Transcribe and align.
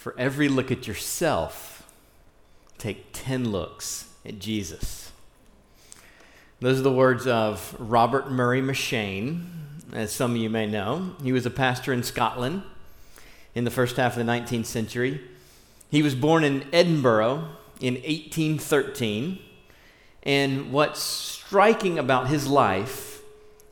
For 0.00 0.14
every 0.16 0.48
look 0.48 0.70
at 0.70 0.88
yourself, 0.88 1.86
take 2.78 3.08
10 3.12 3.52
looks 3.52 4.08
at 4.24 4.38
Jesus. 4.38 5.12
Those 6.58 6.78
are 6.78 6.84
the 6.84 6.90
words 6.90 7.26
of 7.26 7.76
Robert 7.78 8.30
Murray 8.30 8.62
M'Cheyne, 8.62 9.44
as 9.92 10.10
some 10.10 10.30
of 10.30 10.36
you 10.38 10.48
may 10.48 10.66
know. 10.66 11.16
He 11.22 11.32
was 11.32 11.44
a 11.44 11.50
pastor 11.50 11.92
in 11.92 12.02
Scotland 12.02 12.62
in 13.54 13.64
the 13.64 13.70
first 13.70 13.98
half 13.98 14.16
of 14.16 14.24
the 14.24 14.32
19th 14.32 14.64
century. 14.64 15.20
He 15.90 16.02
was 16.02 16.14
born 16.14 16.44
in 16.44 16.64
Edinburgh 16.72 17.48
in 17.82 17.96
1813. 17.96 19.38
And 20.22 20.72
what's 20.72 21.02
striking 21.02 21.98
about 21.98 22.28
his 22.28 22.46
life 22.46 23.20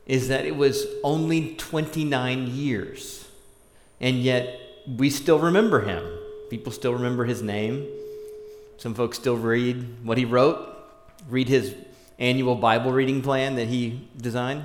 is 0.05 0.27
that 0.27 0.45
it 0.45 0.55
was 0.55 0.85
only 1.03 1.55
29 1.55 2.45
years. 2.45 3.27
And 3.99 4.17
yet, 4.17 4.59
we 4.87 5.09
still 5.09 5.39
remember 5.39 5.81
him. 5.81 6.17
People 6.49 6.71
still 6.71 6.93
remember 6.93 7.25
his 7.25 7.41
name. 7.41 7.87
Some 8.77 8.95
folks 8.95 9.17
still 9.17 9.37
read 9.37 10.05
what 10.05 10.17
he 10.17 10.25
wrote, 10.25 10.65
read 11.29 11.47
his 11.47 11.75
annual 12.17 12.55
Bible 12.55 12.91
reading 12.91 13.21
plan 13.21 13.55
that 13.55 13.67
he 13.67 14.07
designed. 14.17 14.63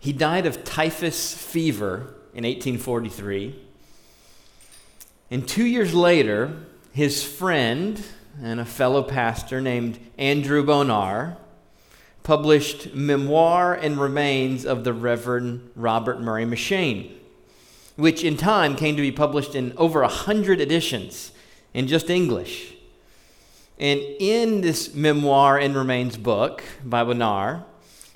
He 0.00 0.12
died 0.12 0.46
of 0.46 0.64
typhus 0.64 1.32
fever 1.32 2.14
in 2.34 2.44
1843. 2.44 3.54
And 5.30 5.46
two 5.46 5.64
years 5.64 5.94
later, 5.94 6.56
his 6.92 7.22
friend 7.22 8.02
and 8.42 8.58
a 8.58 8.64
fellow 8.64 9.02
pastor 9.02 9.60
named 9.60 9.98
Andrew 10.18 10.64
Bonar 10.64 11.36
published 12.22 12.94
Memoir 12.94 13.74
and 13.74 14.00
Remains 14.00 14.66
of 14.66 14.82
the 14.84 14.92
Reverend 14.92 15.70
Robert 15.76 16.20
Murray 16.20 16.44
M'Cheyne 16.44 17.10
which 17.96 18.24
in 18.24 18.36
time 18.36 18.76
came 18.76 18.96
to 18.96 19.02
be 19.02 19.12
published 19.12 19.54
in 19.54 19.72
over 19.76 20.02
a 20.02 20.08
hundred 20.08 20.60
editions 20.60 21.32
in 21.72 21.86
just 21.86 22.10
English. 22.10 22.74
And 23.78 24.00
in 24.20 24.60
this 24.60 24.94
memoir 24.94 25.58
and 25.58 25.74
remains 25.74 26.16
book 26.16 26.62
by 26.84 27.04
Bonar 27.04 27.64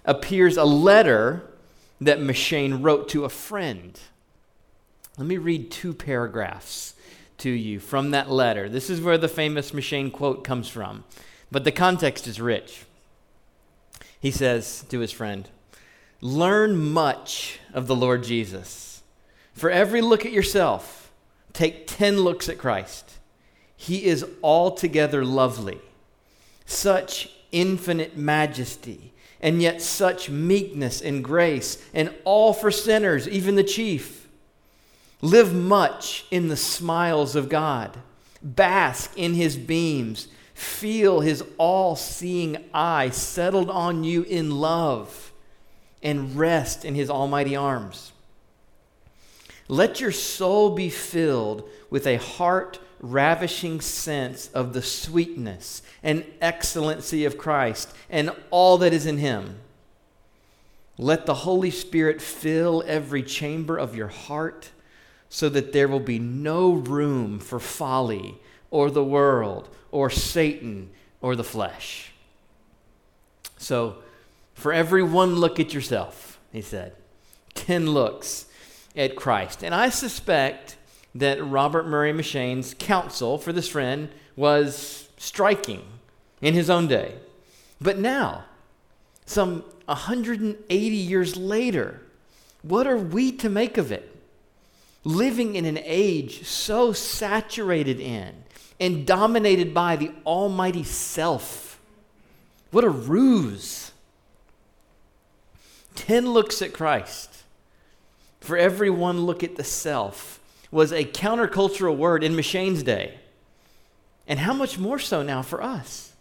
appears 0.05 0.57
a 0.57 0.65
letter 0.65 1.43
that 2.01 2.21
M'Cheyne 2.21 2.83
wrote 2.83 3.09
to 3.11 3.25
a 3.25 3.29
friend. 3.29 3.99
Let 5.17 5.27
me 5.27 5.37
read 5.37 5.71
two 5.71 5.95
paragraphs 5.95 6.95
to 7.39 7.51
you 7.51 7.81
from 7.81 8.13
that 8.13 8.31
letter. 8.31 8.69
This 8.69 8.89
is 8.89 9.01
where 9.01 9.19
the 9.19 9.29
famous 9.29 9.73
M'Cheyne 9.73 10.13
quote 10.13 10.45
comes 10.45 10.69
from, 10.69 11.05
but 11.51 11.65
the 11.65 11.73
context 11.73 12.27
is 12.27 12.41
rich. 12.41 12.85
He 14.21 14.31
says 14.31 14.85
to 14.89 15.01
his 15.01 15.13
friend, 15.13 15.49
Learn 16.21 16.77
much 16.77 17.61
of 17.73 17.87
the 17.87 17.97
Lord 17.97 18.25
Jesus 18.25 18.88
for 19.59 19.71
every 19.71 20.01
look 20.01 20.25
at 20.25 20.33
yourself, 20.33 21.11
take 21.53 21.87
10 21.87 22.21
looks 22.21 22.49
at 22.49 22.59
Christ. 22.59 23.19
He 23.77 24.05
is 24.05 24.27
altogether 24.43 25.25
lovely, 25.25 25.81
such 26.67 27.31
infinite 27.53 28.17
majesty, 28.17 29.13
and 29.41 29.63
yet 29.63 29.81
such 29.81 30.29
meekness 30.29 31.01
and 31.01 31.23
grace, 31.23 31.83
and 31.95 32.13
all 32.25 32.53
for 32.53 32.71
sinners, 32.71 33.29
even 33.29 33.55
the 33.55 33.65
chief. 33.65 34.29
Live 35.21 35.55
much 35.55 36.27
in 36.31 36.49
the 36.49 36.57
smiles 36.57 37.35
of 37.35 37.49
God, 37.49 37.99
bask 38.43 39.13
in 39.17 39.35
his 39.35 39.57
beams, 39.57 40.29
feel 40.55 41.21
his 41.21 41.43
all 41.57 41.97
seeing 41.97 42.57
eye 42.75 43.11
settled 43.11 43.71
on 43.71 44.05
you 44.05 44.23
in 44.23 44.59
love, 44.59 45.33
and 46.03 46.37
rest 46.37 46.85
in 46.85 46.95
his 46.95 47.11
almighty 47.11 47.57
arms. 47.57 48.13
Let 49.69 50.01
your 50.01 50.13
soul 50.13 50.71
be 50.71 50.89
filled 50.89 51.69
with 51.91 52.07
a 52.07 52.17
heart 52.17 52.79
ravishing 53.01 53.81
sense 53.81 54.49
of 54.49 54.73
the 54.73 54.83
sweetness 54.83 55.83
and 56.03 56.25
excellency 56.41 57.25
of 57.25 57.39
Christ 57.39 57.93
and 58.11 58.31
all 58.51 58.79
that 58.79 58.93
is 58.93 59.07
in 59.07 59.19
him. 59.19 59.61
Let 60.97 61.27
the 61.27 61.35
Holy 61.35 61.71
Spirit 61.71 62.21
fill 62.21 62.83
every 62.87 63.23
chamber 63.23 63.77
of 63.77 63.95
your 63.95 64.09
heart 64.09 64.71
so 65.29 65.49
that 65.51 65.73
there 65.73 65.87
will 65.87 66.01
be 66.01 66.19
no 66.19 66.73
room 66.73 67.39
for 67.39 67.61
folly 67.61 68.41
or 68.71 68.91
the 68.91 69.05
world 69.05 69.69
or 69.93 70.11
Satan 70.11 70.91
or 71.21 71.37
the 71.37 71.45
flesh. 71.45 72.13
So, 73.59 73.99
for 74.55 74.73
every 74.73 75.03
one 75.03 75.37
look 75.37 75.61
at 75.61 75.73
yourself, 75.73 76.41
he 76.53 76.63
said, 76.63 76.95
10 77.55 77.91
looks 77.91 78.47
at 78.99 79.17
Christ. 79.17 79.63
And 79.63 79.75
I 79.75 79.89
suspect 79.89 80.77
that 81.15 81.43
Robert 81.43 81.87
Murray 81.87 82.13
M'Cheyne's 82.13 82.75
counsel 82.79 83.39
for 83.39 83.53
this 83.53 83.69
friend 83.69 84.11
was 84.37 85.09
striking 85.17 85.83
in 86.43 86.53
his 86.53 86.69
own 86.69 86.89
day. 86.89 87.15
But 87.81 87.99
now, 87.99 88.45
some 89.25 89.65
180 89.87 90.77
years 90.77 91.37
later, 91.37 92.03
what 92.63 92.87
are 92.87 92.99
we 92.99 93.33
to 93.33 93.49
make 93.49 93.79
of 93.79 93.93
it? 93.93 94.17
Living 95.05 95.55
in 95.55 95.65
an 95.65 95.79
age 95.85 96.45
so 96.45 96.93
saturated 96.93 98.01
in 98.01 98.35
and 98.81 99.07
dominated 99.07 99.73
by 99.73 99.97
the 99.97 100.11
almighty 100.27 100.83
self. 100.83 101.81
What 102.71 102.85
a 102.85 102.91
ruse. 102.91 103.93
10 105.95 106.31
looks 106.33 106.63
at 106.63 106.73
Christ 106.73 107.28
for 108.41 108.57
every 108.57 108.91
one 108.91 109.23
look 109.23 109.43
at 109.43 109.57
the 109.57 109.65
self 109.65 110.41
was 110.71 110.93
a 110.93 111.05
countercultural 111.05 111.97
word 111.97 112.23
in 112.23 112.35
M'Cheyne's 112.35 112.83
day. 112.83 113.19
And 114.27 114.39
how 114.39 114.53
much 114.53 114.79
more 114.79 114.99
so 114.99 115.23
now 115.23 115.43
for 115.43 115.63
us? 115.63 116.13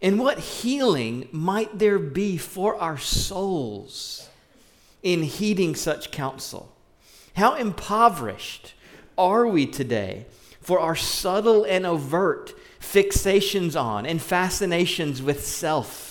And 0.00 0.20
what 0.20 0.38
healing 0.38 1.28
might 1.32 1.78
there 1.78 1.98
be 1.98 2.36
for 2.36 2.76
our 2.76 2.98
souls 2.98 4.28
in 5.02 5.24
heeding 5.24 5.74
such 5.74 6.12
counsel? 6.12 6.72
How 7.34 7.54
impoverished 7.54 8.74
are 9.16 9.46
we 9.46 9.66
today 9.66 10.26
for 10.60 10.78
our 10.78 10.94
subtle 10.94 11.64
and 11.64 11.84
overt 11.84 12.54
fixations 12.80 13.80
on 13.80 14.06
and 14.06 14.22
fascinations 14.22 15.20
with 15.20 15.44
self? 15.44 16.07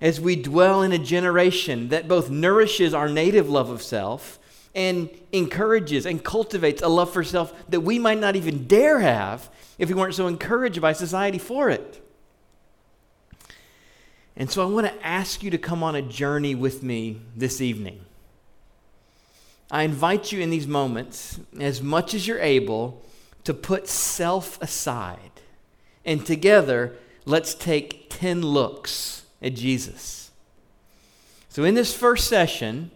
As 0.00 0.20
we 0.20 0.36
dwell 0.36 0.82
in 0.82 0.92
a 0.92 0.98
generation 0.98 1.88
that 1.88 2.08
both 2.08 2.30
nourishes 2.30 2.92
our 2.92 3.08
native 3.08 3.48
love 3.48 3.70
of 3.70 3.82
self 3.82 4.38
and 4.74 5.08
encourages 5.32 6.04
and 6.04 6.22
cultivates 6.22 6.82
a 6.82 6.88
love 6.88 7.12
for 7.12 7.24
self 7.24 7.54
that 7.70 7.80
we 7.80 7.98
might 7.98 8.18
not 8.18 8.36
even 8.36 8.66
dare 8.66 9.00
have 9.00 9.48
if 9.78 9.88
we 9.88 9.94
weren't 9.94 10.14
so 10.14 10.26
encouraged 10.26 10.80
by 10.80 10.92
society 10.92 11.38
for 11.38 11.70
it. 11.70 12.02
And 14.36 14.50
so 14.50 14.62
I 14.62 14.70
want 14.70 14.86
to 14.86 15.06
ask 15.06 15.42
you 15.42 15.50
to 15.50 15.58
come 15.58 15.82
on 15.82 15.96
a 15.96 16.02
journey 16.02 16.54
with 16.54 16.82
me 16.82 17.22
this 17.34 17.62
evening. 17.62 18.00
I 19.70 19.82
invite 19.82 20.30
you 20.30 20.40
in 20.40 20.50
these 20.50 20.66
moments, 20.66 21.40
as 21.58 21.82
much 21.82 22.12
as 22.12 22.26
you're 22.26 22.38
able, 22.38 23.02
to 23.44 23.54
put 23.54 23.88
self 23.88 24.60
aside. 24.60 25.30
And 26.04 26.24
together, 26.24 26.96
let's 27.24 27.54
take 27.54 28.06
10 28.10 28.42
looks 28.42 29.25
at 29.42 29.54
Jesus. 29.54 30.30
So, 31.48 31.64
in 31.64 31.74
this 31.74 31.94
first 31.94 32.28
session, 32.28 32.90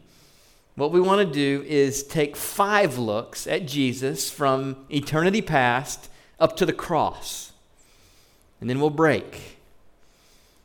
what 0.74 0.92
we 0.92 1.00
want 1.00 1.26
to 1.26 1.34
do 1.34 1.64
is 1.66 2.02
take 2.02 2.36
five 2.36 2.98
looks 2.98 3.46
at 3.46 3.66
Jesus 3.66 4.30
from 4.30 4.76
eternity 4.90 5.42
past 5.42 6.08
up 6.38 6.56
to 6.56 6.66
the 6.66 6.72
cross. 6.72 7.52
And 8.60 8.68
then 8.68 8.80
we'll 8.80 8.90
break. 8.90 9.58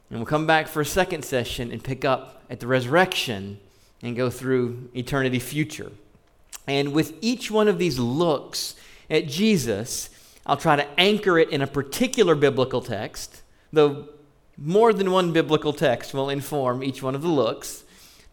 And 0.09 0.19
we'll 0.19 0.25
come 0.25 0.47
back 0.47 0.67
for 0.67 0.81
a 0.81 0.85
second 0.85 1.25
session 1.25 1.71
and 1.71 1.83
pick 1.83 2.05
up 2.05 2.43
at 2.49 2.59
the 2.59 2.67
resurrection 2.67 3.59
and 4.01 4.15
go 4.15 4.29
through 4.29 4.89
eternity 4.95 5.39
future. 5.39 5.91
And 6.67 6.93
with 6.93 7.13
each 7.21 7.49
one 7.49 7.67
of 7.67 7.79
these 7.79 7.99
looks 7.99 8.75
at 9.09 9.27
Jesus, 9.27 10.09
I'll 10.45 10.57
try 10.57 10.75
to 10.75 10.99
anchor 10.99 11.39
it 11.39 11.49
in 11.49 11.61
a 11.61 11.67
particular 11.67 12.35
biblical 12.35 12.81
text, 12.81 13.41
though 13.73 14.09
more 14.57 14.93
than 14.93 15.11
one 15.11 15.33
biblical 15.33 15.73
text 15.73 16.13
will 16.13 16.29
inform 16.29 16.83
each 16.83 17.03
one 17.03 17.15
of 17.15 17.21
the 17.21 17.27
looks, 17.27 17.83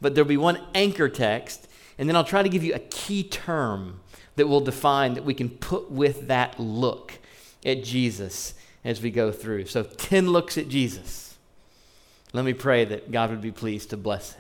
but 0.01 0.15
there'll 0.15 0.29
be 0.29 0.37
one 0.37 0.61
anchor 0.75 1.09
text, 1.09 1.69
and 1.99 2.09
then 2.09 2.17
I'll 2.17 2.25
try 2.25 2.43
to 2.43 2.49
give 2.49 2.65
you 2.65 2.75
a 2.75 2.79
key 2.79 3.23
term 3.23 4.01
that 4.37 4.47
will 4.47 4.61
define 4.61 5.15
that 5.15 5.25
we 5.25 5.35
can 5.35 5.51
put 5.51 5.91
with 5.91 6.29
that 6.29 6.59
look 6.59 7.19
at 7.65 7.85
Jesus 7.85 8.55
as 8.85 9.03
we 9.03 9.11
go 9.11 9.31
through. 9.31 9.67
So, 9.67 9.83
10 9.83 10.31
looks 10.31 10.57
at 10.57 10.69
Jesus. 10.69 11.37
Let 12.33 12.45
me 12.45 12.55
pray 12.55 12.85
that 12.85 13.13
God 13.13 13.31
would 13.31 13.43
be 13.43 13.53
pleased 13.53 13.91
to 13.91 13.97
bless 13.97 14.33
it. 14.33 14.39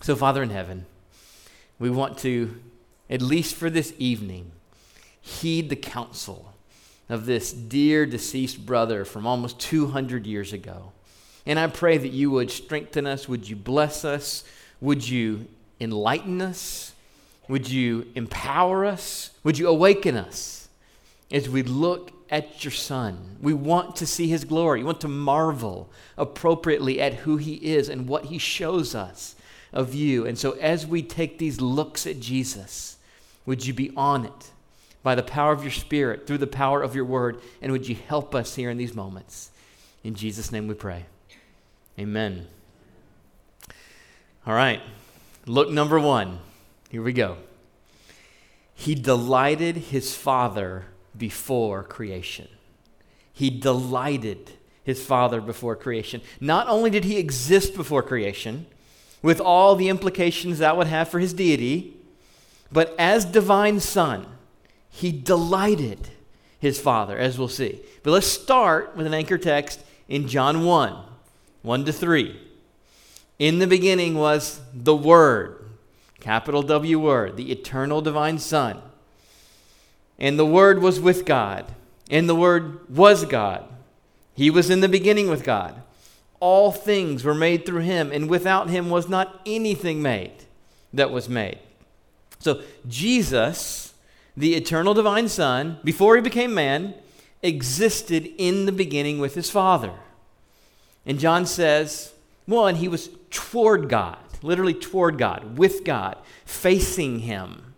So, 0.00 0.16
Father 0.16 0.42
in 0.42 0.50
heaven, 0.50 0.86
we 1.78 1.88
want 1.88 2.18
to, 2.18 2.60
at 3.08 3.22
least 3.22 3.54
for 3.54 3.70
this 3.70 3.94
evening, 3.98 4.52
heed 5.20 5.70
the 5.70 5.76
counsel 5.76 6.55
of 7.08 7.26
this 7.26 7.52
dear 7.52 8.06
deceased 8.06 8.66
brother 8.66 9.04
from 9.04 9.26
almost 9.26 9.60
200 9.60 10.26
years 10.26 10.52
ago. 10.52 10.92
And 11.44 11.58
I 11.58 11.68
pray 11.68 11.96
that 11.98 12.12
you 12.12 12.30
would 12.32 12.50
strengthen 12.50 13.06
us. 13.06 13.28
Would 13.28 13.48
you 13.48 13.54
bless 13.54 14.04
us? 14.04 14.44
Would 14.80 15.08
you 15.08 15.46
enlighten 15.80 16.42
us? 16.42 16.92
Would 17.48 17.70
you 17.70 18.08
empower 18.16 18.84
us? 18.84 19.30
Would 19.44 19.56
you 19.58 19.68
awaken 19.68 20.16
us 20.16 20.68
as 21.30 21.48
we 21.48 21.62
look 21.62 22.10
at 22.28 22.64
your 22.64 22.72
Son? 22.72 23.36
We 23.40 23.54
want 23.54 23.94
to 23.96 24.06
see 24.06 24.26
his 24.26 24.44
glory. 24.44 24.80
We 24.80 24.86
want 24.86 25.00
to 25.02 25.08
marvel 25.08 25.88
appropriately 26.18 27.00
at 27.00 27.14
who 27.14 27.36
he 27.36 27.54
is 27.54 27.88
and 27.88 28.08
what 28.08 28.24
he 28.26 28.38
shows 28.38 28.96
us 28.96 29.36
of 29.72 29.94
you. 29.94 30.26
And 30.26 30.36
so, 30.36 30.52
as 30.52 30.84
we 30.86 31.02
take 31.02 31.38
these 31.38 31.60
looks 31.60 32.06
at 32.06 32.18
Jesus, 32.18 32.96
would 33.44 33.64
you 33.64 33.72
be 33.72 33.92
on 33.96 34.24
it 34.24 34.50
by 35.06 35.14
the 35.14 35.22
power 35.22 35.52
of 35.52 35.62
your 35.62 35.70
Spirit, 35.70 36.26
through 36.26 36.38
the 36.38 36.48
power 36.48 36.82
of 36.82 36.96
your 36.96 37.04
word? 37.04 37.40
And 37.62 37.70
would 37.70 37.88
you 37.88 37.94
help 37.94 38.34
us 38.34 38.56
here 38.56 38.70
in 38.70 38.76
these 38.76 38.92
moments? 38.92 39.52
In 40.02 40.16
Jesus' 40.16 40.50
name 40.50 40.66
we 40.66 40.74
pray. 40.74 41.06
Amen. 41.96 42.48
All 44.44 44.52
right. 44.52 44.82
Look 45.46 45.70
number 45.70 46.00
one. 46.00 46.40
Here 46.90 47.04
we 47.04 47.12
go. 47.12 47.36
He 48.74 48.96
delighted 48.96 49.76
his 49.76 50.16
Father 50.16 50.86
before 51.16 51.84
creation. 51.84 52.48
He 53.32 53.48
delighted 53.48 54.54
his 54.82 55.00
Father 55.00 55.40
before 55.40 55.76
creation. 55.76 56.20
Not 56.40 56.66
only 56.66 56.90
did 56.90 57.04
he 57.04 57.16
exist 57.16 57.76
before 57.76 58.02
creation, 58.02 58.66
with 59.22 59.40
all 59.40 59.76
the 59.76 59.88
implications 59.88 60.58
that 60.58 60.76
would 60.76 60.88
have 60.88 61.08
for 61.08 61.20
his 61.20 61.32
deity, 61.32 61.96
but 62.72 62.92
as 62.98 63.24
divine 63.24 63.78
Son, 63.78 64.26
he 64.96 65.12
delighted 65.12 66.08
his 66.58 66.80
Father, 66.80 67.18
as 67.18 67.38
we'll 67.38 67.48
see. 67.48 67.82
But 68.02 68.12
let's 68.12 68.26
start 68.26 68.96
with 68.96 69.06
an 69.06 69.12
anchor 69.12 69.36
text 69.36 69.80
in 70.08 70.26
John 70.26 70.64
1 70.64 70.96
1 71.60 71.84
to 71.84 71.92
3. 71.92 72.40
In 73.38 73.58
the 73.58 73.66
beginning 73.66 74.14
was 74.14 74.60
the 74.72 74.96
Word, 74.96 75.68
capital 76.18 76.62
W 76.62 76.98
Word, 76.98 77.36
the 77.36 77.52
eternal 77.52 78.00
divine 78.00 78.38
Son. 78.38 78.80
And 80.18 80.38
the 80.38 80.46
Word 80.46 80.80
was 80.80 80.98
with 80.98 81.26
God, 81.26 81.66
and 82.10 82.26
the 82.26 82.34
Word 82.34 82.88
was 82.88 83.26
God. 83.26 83.68
He 84.34 84.48
was 84.48 84.70
in 84.70 84.80
the 84.80 84.88
beginning 84.88 85.28
with 85.28 85.44
God. 85.44 85.82
All 86.40 86.72
things 86.72 87.22
were 87.22 87.34
made 87.34 87.66
through 87.66 87.82
him, 87.82 88.10
and 88.12 88.30
without 88.30 88.70
him 88.70 88.88
was 88.88 89.10
not 89.10 89.42
anything 89.44 90.00
made 90.00 90.44
that 90.94 91.10
was 91.10 91.28
made. 91.28 91.58
So, 92.38 92.62
Jesus, 92.88 93.85
the 94.36 94.54
eternal 94.54 94.94
divine 94.94 95.28
Son, 95.28 95.78
before 95.82 96.16
he 96.16 96.22
became 96.22 96.54
man, 96.54 96.94
existed 97.42 98.28
in 98.38 98.66
the 98.66 98.72
beginning 98.72 99.18
with 99.18 99.34
his 99.34 99.50
Father. 99.50 99.92
And 101.04 101.18
John 101.18 101.46
says, 101.46 102.12
one, 102.44 102.76
he 102.76 102.88
was 102.88 103.10
toward 103.30 103.88
God, 103.88 104.18
literally 104.42 104.74
toward 104.74 105.18
God, 105.18 105.56
with 105.58 105.84
God, 105.84 106.18
facing 106.44 107.20
him. 107.20 107.74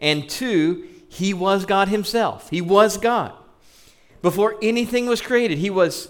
And 0.00 0.28
two, 0.28 0.86
he 1.08 1.34
was 1.34 1.64
God 1.64 1.88
himself. 1.88 2.50
He 2.50 2.60
was 2.60 2.96
God. 2.98 3.32
Before 4.22 4.56
anything 4.62 5.06
was 5.06 5.20
created, 5.20 5.58
he 5.58 5.70
was 5.70 6.08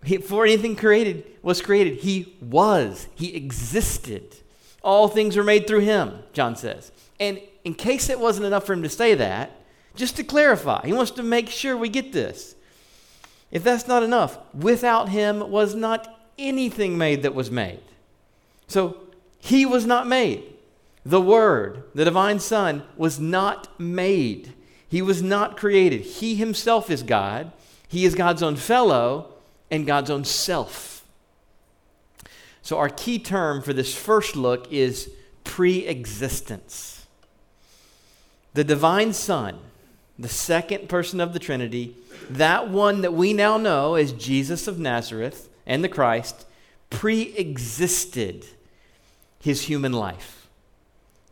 before 0.00 0.44
anything 0.44 0.76
created 0.76 1.24
was 1.42 1.60
created, 1.60 1.98
he 1.98 2.36
was. 2.40 3.08
He 3.14 3.34
existed. 3.34 4.36
All 4.82 5.08
things 5.08 5.36
were 5.36 5.44
made 5.44 5.66
through 5.66 5.80
him, 5.80 6.22
John 6.32 6.56
says. 6.56 6.92
And 7.18 7.40
in 7.68 7.74
case 7.74 8.08
it 8.08 8.18
wasn't 8.18 8.46
enough 8.46 8.64
for 8.64 8.72
him 8.72 8.82
to 8.82 8.88
say 8.88 9.14
that, 9.14 9.50
just 9.94 10.16
to 10.16 10.24
clarify, 10.24 10.86
he 10.86 10.94
wants 10.94 11.10
to 11.10 11.22
make 11.22 11.50
sure 11.50 11.76
we 11.76 11.90
get 11.90 12.14
this. 12.14 12.54
If 13.50 13.62
that's 13.62 13.86
not 13.86 14.02
enough, 14.02 14.38
without 14.54 15.10
him 15.10 15.50
was 15.50 15.74
not 15.74 16.18
anything 16.38 16.96
made 16.96 17.24
that 17.24 17.34
was 17.34 17.50
made. 17.50 17.82
So 18.68 19.00
he 19.38 19.66
was 19.66 19.84
not 19.84 20.06
made. 20.06 20.44
The 21.04 21.20
Word, 21.20 21.84
the 21.94 22.06
divine 22.06 22.38
Son, 22.38 22.84
was 22.96 23.20
not 23.20 23.78
made. 23.78 24.54
He 24.88 25.02
was 25.02 25.22
not 25.22 25.58
created. 25.58 26.00
He 26.00 26.36
himself 26.36 26.88
is 26.88 27.02
God. 27.02 27.52
He 27.86 28.06
is 28.06 28.14
God's 28.14 28.42
own 28.42 28.56
fellow 28.56 29.34
and 29.70 29.86
God's 29.86 30.08
own 30.08 30.24
self. 30.24 31.04
So, 32.62 32.78
our 32.78 32.88
key 32.88 33.18
term 33.18 33.60
for 33.60 33.74
this 33.74 33.94
first 33.94 34.36
look 34.36 34.72
is 34.72 35.10
pre 35.44 35.86
existence. 35.86 36.97
The 38.54 38.64
divine 38.64 39.12
Son, 39.12 39.58
the 40.18 40.28
second 40.28 40.88
person 40.88 41.20
of 41.20 41.32
the 41.32 41.38
Trinity, 41.38 41.96
that 42.28 42.68
one 42.68 43.02
that 43.02 43.12
we 43.12 43.32
now 43.32 43.56
know 43.56 43.94
as 43.94 44.12
Jesus 44.12 44.66
of 44.66 44.78
Nazareth 44.78 45.48
and 45.66 45.84
the 45.84 45.88
Christ, 45.88 46.46
pre 46.90 47.34
existed 47.36 48.46
his 49.40 49.62
human 49.62 49.92
life. 49.92 50.48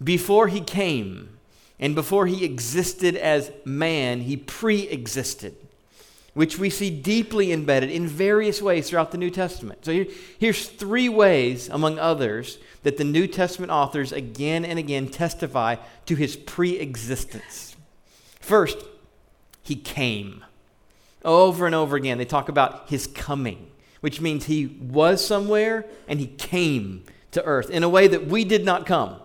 Before 0.02 0.48
he 0.48 0.60
came 0.60 1.38
and 1.80 1.94
before 1.94 2.26
he 2.26 2.44
existed 2.44 3.16
as 3.16 3.50
man, 3.64 4.22
he 4.22 4.36
pre 4.36 4.82
existed 4.88 5.56
which 6.36 6.58
we 6.58 6.68
see 6.68 6.90
deeply 6.90 7.50
embedded 7.50 7.88
in 7.88 8.06
various 8.06 8.60
ways 8.60 8.90
throughout 8.90 9.10
the 9.10 9.16
New 9.16 9.30
Testament. 9.30 9.82
So 9.82 9.90
here, 9.90 10.06
here's 10.38 10.68
three 10.68 11.08
ways, 11.08 11.70
among 11.70 11.98
others, 11.98 12.58
that 12.82 12.98
the 12.98 13.04
New 13.04 13.26
Testament 13.26 13.72
authors 13.72 14.12
again 14.12 14.62
and 14.62 14.78
again 14.78 15.08
testify 15.08 15.76
to 16.04 16.14
his 16.14 16.36
pre 16.36 16.78
existence. 16.78 17.74
First, 18.38 18.76
he 19.62 19.76
came. 19.76 20.44
Over 21.24 21.64
and 21.64 21.74
over 21.74 21.96
again, 21.96 22.18
they 22.18 22.26
talk 22.26 22.50
about 22.50 22.90
his 22.90 23.06
coming, 23.06 23.70
which 24.02 24.20
means 24.20 24.44
he 24.44 24.66
was 24.66 25.24
somewhere 25.24 25.86
and 26.06 26.20
he 26.20 26.26
came 26.26 27.04
to 27.30 27.42
earth 27.44 27.70
in 27.70 27.82
a 27.82 27.88
way 27.88 28.08
that 28.08 28.26
we 28.26 28.44
did 28.44 28.62
not 28.62 28.84
come. 28.84 29.16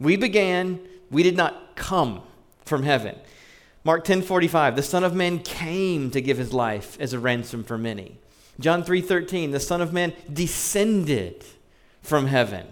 We 0.00 0.16
began, 0.16 0.80
we 1.12 1.22
did 1.22 1.36
not 1.36 1.76
come 1.76 2.22
from 2.64 2.82
heaven. 2.82 3.14
Mark 3.86 4.02
10:45, 4.06 4.76
the 4.76 4.82
Son 4.82 5.04
of 5.04 5.14
Man 5.14 5.38
came 5.38 6.10
to 6.10 6.22
give 6.22 6.38
his 6.38 6.54
life 6.54 6.96
as 6.98 7.12
a 7.12 7.18
ransom 7.18 7.62
for 7.62 7.76
many. 7.76 8.16
John 8.58 8.82
3:13, 8.82 9.52
the 9.52 9.60
Son 9.60 9.82
of 9.82 9.92
Man 9.92 10.14
descended 10.32 11.44
from 12.00 12.28
heaven. 12.28 12.66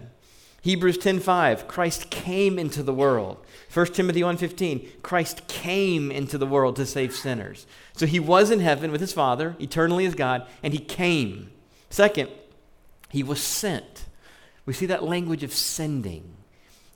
Hebrews 0.63 0.97
10:5, 0.97 1.67
Christ 1.67 2.09
came 2.09 2.57
into 2.57 2.81
the 2.81 2.93
world. 2.93 3.37
1 3.69 3.93
Timothy 3.93 4.23
1:15, 4.23 4.87
Christ 5.03 5.47
came 5.47 6.11
into 6.11 6.39
the 6.39 6.47
world 6.47 6.75
to 6.77 6.85
save 6.85 7.13
sinners. 7.13 7.67
So 7.95 8.07
he 8.07 8.19
was 8.19 8.49
in 8.49 8.61
heaven 8.61 8.91
with 8.91 9.01
his 9.01 9.13
Father, 9.13 9.55
eternally 9.59 10.07
as 10.07 10.15
God, 10.15 10.47
and 10.63 10.73
he 10.73 10.79
came. 10.79 11.51
Second, 11.91 12.29
he 13.09 13.21
was 13.21 13.39
sent. 13.39 14.05
We 14.65 14.73
see 14.73 14.87
that 14.87 15.03
language 15.03 15.43
of 15.43 15.53
sending. 15.53 16.23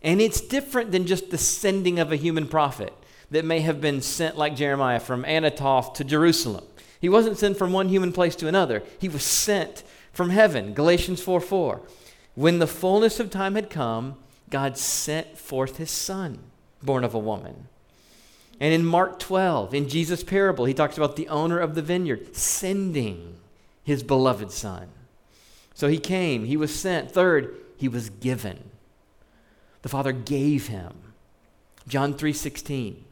And 0.02 0.22
it's 0.22 0.42
different 0.42 0.92
than 0.92 1.06
just 1.06 1.30
the 1.30 1.38
sending 1.38 2.00
of 2.00 2.12
a 2.12 2.16
human 2.16 2.48
prophet 2.48 2.94
that 3.32 3.46
may 3.46 3.60
have 3.60 3.82
been 3.82 4.02
sent, 4.02 4.38
like 4.38 4.56
Jeremiah, 4.56 5.00
from 5.00 5.24
Anathoth 5.24 5.94
to 5.96 6.04
Jerusalem. 6.04 6.64
He 7.00 7.10
wasn't 7.10 7.38
sent 7.38 7.58
from 7.58 7.74
one 7.74 7.90
human 7.90 8.12
place 8.12 8.36
to 8.38 8.48
another, 8.48 8.84
he 9.00 9.10
was 9.10 9.24
sent 9.24 9.84
from 10.12 10.30
heaven. 10.30 10.74
Galatians 10.74 11.22
4 11.22 11.40
4. 11.40 11.82
When 12.36 12.60
the 12.60 12.68
fullness 12.68 13.20
of 13.20 13.30
time 13.30 13.56
had 13.56 13.70
come, 13.70 14.16
God 14.50 14.78
sent 14.78 15.38
forth 15.38 15.78
his 15.78 15.92
son, 15.92 16.40
born 16.82 17.04
of 17.04 17.14
a 17.14 17.20
woman. 17.20 17.68
And 18.60 18.74
in 18.74 18.86
Mark 18.86 19.20
12, 19.20 19.74
in 19.74 19.90
Jesus' 19.90 20.24
parable, 20.24 20.66
he 20.66 20.74
talks 20.74 20.98
about 20.98 21.16
the 21.16 21.28
owner 21.28 21.60
of 21.60 21.76
the 21.76 21.82
vineyard 21.82 22.36
sending 22.36 23.38
his 23.84 24.04
beloved 24.04 24.52
son. 24.52 24.90
So 25.74 25.88
he 25.88 26.00
came, 26.00 26.46
he 26.46 26.58
was 26.58 26.74
sent. 26.74 27.12
Third, 27.12 27.56
he 27.78 27.88
was 27.88 28.10
given. 28.10 28.72
The 29.84 29.90
Father 29.90 30.12
gave 30.12 30.68
him. 30.68 30.94
John 31.88 32.16
3:16. 32.16 33.04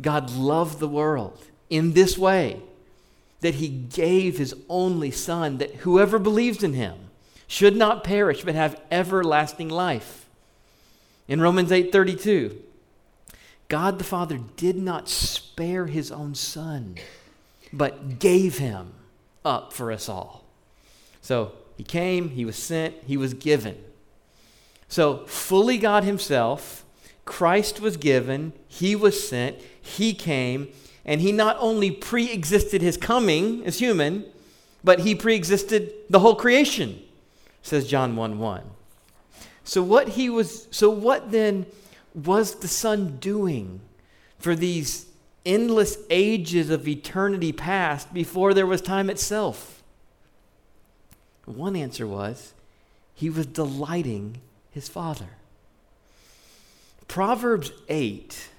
God 0.00 0.30
loved 0.30 0.78
the 0.78 0.88
world 0.88 1.46
in 1.68 1.92
this 1.92 2.16
way 2.16 2.60
that 3.40 3.56
he 3.56 3.68
gave 3.68 4.38
his 4.38 4.54
only 4.68 5.10
son 5.10 5.58
that 5.58 5.76
whoever 5.76 6.18
believes 6.18 6.62
in 6.62 6.74
him 6.74 6.96
should 7.46 7.76
not 7.76 8.04
perish 8.04 8.42
but 8.42 8.54
have 8.54 8.80
everlasting 8.90 9.68
life. 9.68 10.26
In 11.26 11.40
Romans 11.40 11.70
8:32, 11.70 12.56
God 13.68 13.98
the 13.98 14.04
Father 14.04 14.40
did 14.56 14.76
not 14.76 15.08
spare 15.08 15.86
his 15.86 16.10
own 16.10 16.34
son 16.34 16.96
but 17.72 18.18
gave 18.18 18.58
him 18.58 18.92
up 19.44 19.72
for 19.72 19.92
us 19.92 20.08
all. 20.08 20.44
So, 21.22 21.52
he 21.76 21.84
came, 21.84 22.30
he 22.30 22.44
was 22.44 22.56
sent, 22.56 22.94
he 23.06 23.16
was 23.16 23.34
given. 23.34 23.76
So, 24.88 25.24
fully 25.26 25.78
God 25.78 26.04
himself, 26.04 26.79
Christ 27.30 27.78
was 27.80 27.96
given, 27.96 28.52
he 28.66 28.96
was 28.96 29.26
sent, 29.26 29.56
he 29.80 30.12
came, 30.14 30.66
and 31.04 31.20
he 31.20 31.30
not 31.30 31.56
only 31.60 31.92
pre 31.92 32.28
existed 32.28 32.82
his 32.82 32.96
coming 32.96 33.64
as 33.64 33.78
human, 33.78 34.24
but 34.82 34.98
he 35.00 35.14
pre 35.14 35.36
existed 35.36 35.92
the 36.10 36.18
whole 36.18 36.34
creation, 36.34 37.00
says 37.62 37.86
John 37.86 38.16
1 38.16 38.40
1. 38.40 38.62
So 39.62 39.80
what 39.80 40.08
he 40.08 40.28
was 40.28 40.66
so 40.72 40.90
what 40.90 41.30
then 41.30 41.66
was 42.16 42.56
the 42.56 42.66
Son 42.66 43.18
doing 43.18 43.80
for 44.40 44.56
these 44.56 45.06
endless 45.46 45.98
ages 46.10 46.68
of 46.68 46.88
eternity 46.88 47.52
past 47.52 48.12
before 48.12 48.54
there 48.54 48.66
was 48.66 48.82
time 48.82 49.08
itself? 49.08 49.84
One 51.44 51.76
answer 51.76 52.08
was 52.08 52.54
he 53.14 53.30
was 53.30 53.46
delighting 53.46 54.38
his 54.72 54.88
Father. 54.88 55.28
Proverbs 57.10 57.72
8 57.88 58.50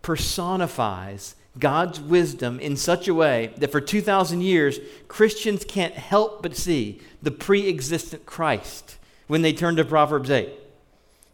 personifies 0.00 1.34
God's 1.58 2.00
wisdom 2.00 2.58
in 2.58 2.78
such 2.78 3.06
a 3.08 3.12
way 3.12 3.52
that 3.58 3.70
for 3.70 3.82
2,000 3.82 4.40
years, 4.40 4.78
Christians 5.06 5.66
can't 5.66 5.92
help 5.92 6.42
but 6.42 6.56
see 6.56 7.02
the 7.20 7.30
pre 7.30 7.68
existent 7.68 8.24
Christ 8.24 8.96
when 9.26 9.42
they 9.42 9.52
turn 9.52 9.76
to 9.76 9.84
Proverbs 9.84 10.30
8. 10.30 10.48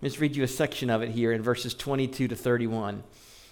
Let's 0.02 0.18
read 0.18 0.34
you 0.34 0.42
a 0.42 0.48
section 0.48 0.90
of 0.90 1.02
it 1.02 1.10
here 1.10 1.30
in 1.30 1.40
verses 1.40 1.72
22 1.72 2.26
to 2.26 2.34
31. 2.34 3.04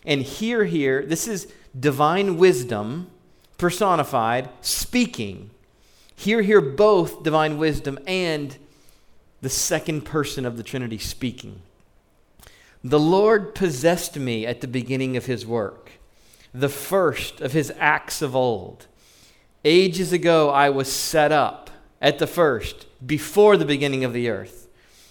And 0.05 0.23
here, 0.23 0.65
here, 0.65 1.07
this 1.07 1.29
is 1.29 1.47
divine 1.79 2.37
wisdom 2.37 3.13
personified, 3.59 4.49
speaking. 4.61 5.51
Here, 6.17 6.43
here, 6.43 6.61
both 6.61 7.23
divine 7.23 7.59
wisdom 7.59 7.97
and 8.09 8.57
the 9.41 9.49
second 9.49 10.01
person 10.01 10.45
of 10.45 10.57
the 10.57 10.65
Trinity 10.65 10.99
speaking. 10.99 11.63
The 12.87 13.01
Lord 13.01 13.55
possessed 13.55 14.19
me 14.19 14.45
at 14.45 14.61
the 14.61 14.69
beginning 14.69 15.17
of 15.17 15.25
his 15.25 15.47
work, 15.47 15.93
the 16.53 16.69
first 16.69 17.41
of 17.41 17.53
his 17.53 17.73
acts 17.79 18.21
of 18.21 18.37
old. 18.37 18.87
Ages 19.65 20.13
ago, 20.13 20.51
I 20.51 20.69
was 20.69 20.93
set 20.93 21.33
up 21.33 21.71
at 22.03 22.19
the 22.19 22.27
first, 22.27 22.87
before 23.05 23.57
the 23.57 23.65
beginning 23.65 24.05
of 24.05 24.13
the 24.13 24.29
earth. 24.29 24.69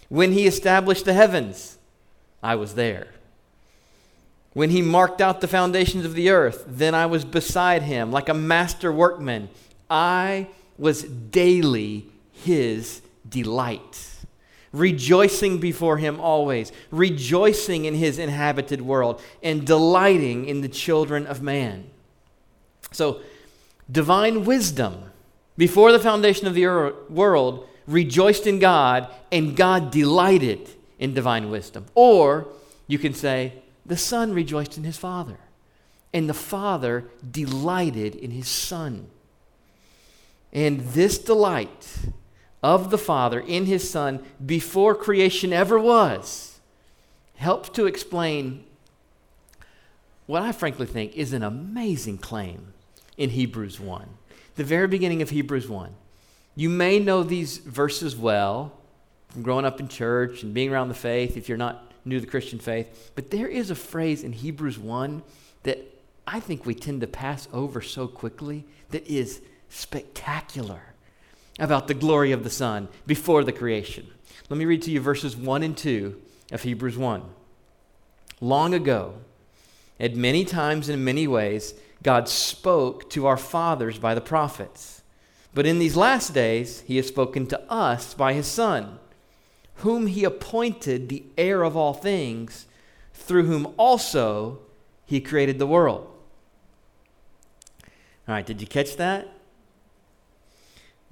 When 0.08 0.34
he 0.34 0.46
established 0.46 1.06
the 1.06 1.14
heavens, 1.14 1.80
I 2.44 2.54
was 2.54 2.76
there. 2.76 3.08
When 4.54 4.70
he 4.70 4.84
marked 4.84 5.20
out 5.20 5.42
the 5.42 5.48
foundations 5.48 6.06
of 6.06 6.14
the 6.14 6.30
earth, 6.30 6.66
then 6.68 6.94
I 6.94 7.08
was 7.08 7.26
beside 7.26 7.82
him 7.82 8.12
like 8.12 8.30
a 8.30 8.36
master 8.36 8.92
workman. 8.92 9.50
I 9.90 10.50
was 10.78 11.02
daily 11.02 12.06
his 12.32 13.02
delight 13.28 14.13
rejoicing 14.74 15.60
before 15.60 15.98
him 15.98 16.20
always, 16.20 16.72
rejoicing 16.92 17.86
in 17.86 17.94
his 17.94 18.20
inhabited 18.20 18.82
world, 18.82 19.22
and 19.42 19.66
delighting 19.66 20.46
in 20.46 20.62
the 20.62 20.68
children 20.68 21.26
of 21.26 21.42
man. 21.42 21.90
So, 22.92 23.22
divine 23.90 24.44
wisdom, 24.44 25.12
before 25.56 25.92
the 25.92 26.00
foundation 26.00 26.48
of 26.48 26.56
the 26.56 26.94
world, 27.10 27.68
rejoiced 27.88 28.48
in 28.48 28.60
God, 28.60 29.08
and 29.32 29.56
God 29.56 29.92
delighted 29.92 30.70
in 31.00 31.14
divine 31.14 31.50
wisdom. 31.50 31.86
Or 31.96 32.48
you 32.88 32.98
can 32.98 33.14
say, 33.14 33.54
the 33.86 33.98
Son 33.98 34.34
rejoiced 34.34 34.78
in 34.78 34.84
his 34.84 34.98
Father, 34.98 35.38
and 36.14 36.28
the 36.30 36.34
Father 36.34 37.06
delighted 37.30 38.16
in 38.16 38.32
his 38.32 38.48
Son. 38.48 39.08
And 40.52 40.80
this 40.80 41.18
delight, 41.18 41.98
of 42.64 42.90
the 42.90 42.98
Father 42.98 43.42
in 43.42 43.66
his 43.66 43.88
Son 43.88 44.24
before 44.44 44.96
creation 44.96 45.52
ever 45.52 45.78
was 45.78 46.62
helps 47.36 47.68
to 47.70 47.86
explain 47.86 48.64
what 50.26 50.42
I 50.42 50.54
frankly 50.54 50.86
think 50.86 51.16
is 51.18 51.34
an 51.34 51.44
amazing 51.44 52.18
claim 52.20 52.74
in 53.18 53.32
Hebrews 53.32 53.80
1. 53.82 54.08
The 54.56 54.64
very 54.64 54.88
beginning 54.88 55.22
of 55.22 55.30
Hebrews 55.30 55.68
1. 55.68 55.94
You 56.56 56.70
may 56.70 57.00
know 57.00 57.24
these 57.24 57.58
verses 57.58 58.16
well 58.16 58.72
from 59.28 59.42
growing 59.42 59.66
up 59.66 59.82
in 59.82 59.90
church 59.90 60.44
and 60.44 60.54
being 60.54 60.72
around 60.72 60.88
the 60.88 60.94
faith 60.94 61.36
if 61.36 61.50
you're 61.50 61.58
not 61.58 61.92
new 62.06 62.20
to 62.20 62.26
the 62.26 62.32
Christian 62.32 62.60
faith, 62.60 63.12
but 63.16 63.32
there 63.32 63.48
is 63.48 63.70
a 63.70 63.76
phrase 63.76 64.24
in 64.24 64.32
Hebrews 64.32 64.80
1 64.80 65.24
that 65.64 65.80
I 66.26 66.40
think 66.40 66.66
we 66.66 66.76
tend 66.76 67.02
to 67.02 67.08
pass 67.08 67.50
over 67.52 67.82
so 67.82 68.08
quickly 68.08 68.66
that 68.92 69.06
is 69.08 69.42
spectacular 69.70 70.93
about 71.60 71.88
the 71.88 71.94
glory 71.94 72.32
of 72.32 72.44
the 72.44 72.50
Son 72.50 72.88
before 73.06 73.44
the 73.44 73.52
creation. 73.52 74.08
Let 74.50 74.58
me 74.58 74.66
read 74.66 74.82
to 74.84 74.92
you 74.92 75.00
verses 75.00 75.36
1 75.36 75.64
and 75.64 75.78
2 75.78 76.20
of 76.52 76.64
Hebrews 76.64 76.98
1. 76.98 77.24
Long 78.42 78.74
ago, 78.74 79.16
at 80.00 80.16
many 80.16 80.44
times 80.44 80.90
and 80.90 81.00
in 81.00 81.06
many 81.06 81.28
ways, 81.28 81.74
God 82.02 82.28
spoke 82.28 83.10
to 83.12 83.26
our 83.26 83.38
fathers 83.38 83.98
by 83.98 84.14
the 84.14 84.22
prophets. 84.22 85.02
But 85.54 85.66
in 85.66 85.80
these 85.80 85.96
last 85.96 86.34
days, 86.34 86.82
he 86.82 86.98
has 86.98 87.08
spoken 87.08 87.48
to 87.48 87.62
us 87.72 88.14
by 88.14 88.34
his 88.34 88.48
Son, 88.48 89.00
whom 89.78 90.08
he 90.08 90.24
appointed 90.24 91.10
the 91.10 91.24
heir 91.38 91.64
of 91.64 91.78
all 91.78 91.94
things, 91.94 92.66
through 93.14 93.46
whom 93.46 93.74
also 93.78 94.60
he 95.06 95.22
created 95.22 95.60
the 95.60 95.68
world. 95.68 96.10
All 98.28 98.34
right, 98.36 98.46
did 98.46 98.62
you 98.62 98.68
catch 98.68 98.98
that? 98.98 99.28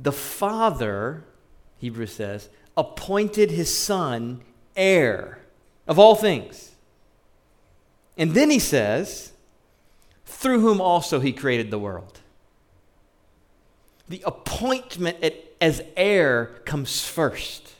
The 0.01 0.11
Father, 0.11 1.23
Hebrews 1.77 2.13
says, 2.13 2.49
appointed 2.75 3.51
his 3.51 3.75
Son 3.75 4.41
heir 4.75 5.39
of 5.87 5.99
all 5.99 6.15
things. 6.15 6.71
And 8.17 8.33
then 8.33 8.49
he 8.49 8.59
says, 8.59 9.31
through 10.25 10.61
whom 10.61 10.81
also 10.81 11.19
he 11.19 11.31
created 11.31 11.69
the 11.69 11.79
world. 11.79 12.19
The 14.07 14.23
appointment 14.25 15.17
as 15.59 15.83
heir 15.95 16.47
comes 16.65 17.05
first. 17.05 17.73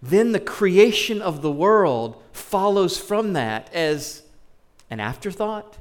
Then 0.00 0.32
the 0.32 0.40
creation 0.40 1.20
of 1.20 1.42
the 1.42 1.52
world 1.52 2.22
follows 2.32 2.98
from 2.98 3.34
that 3.34 3.72
as 3.74 4.22
an 4.90 5.00
afterthought 5.00 5.78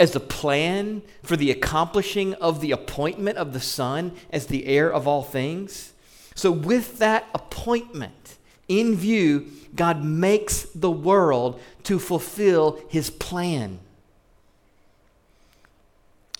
as 0.00 0.16
a 0.16 0.20
plan 0.20 1.02
for 1.22 1.36
the 1.36 1.50
accomplishing 1.50 2.32
of 2.34 2.62
the 2.62 2.72
appointment 2.72 3.36
of 3.36 3.52
the 3.52 3.60
Son 3.60 4.12
as 4.32 4.46
the 4.46 4.64
heir 4.64 4.90
of 4.90 5.06
all 5.06 5.22
things. 5.22 5.92
So, 6.34 6.50
with 6.50 6.98
that 6.98 7.26
appointment 7.34 8.38
in 8.66 8.96
view, 8.96 9.48
God 9.76 10.02
makes 10.02 10.62
the 10.62 10.90
world 10.90 11.60
to 11.82 11.98
fulfill 11.98 12.80
his 12.88 13.10
plan. 13.10 13.78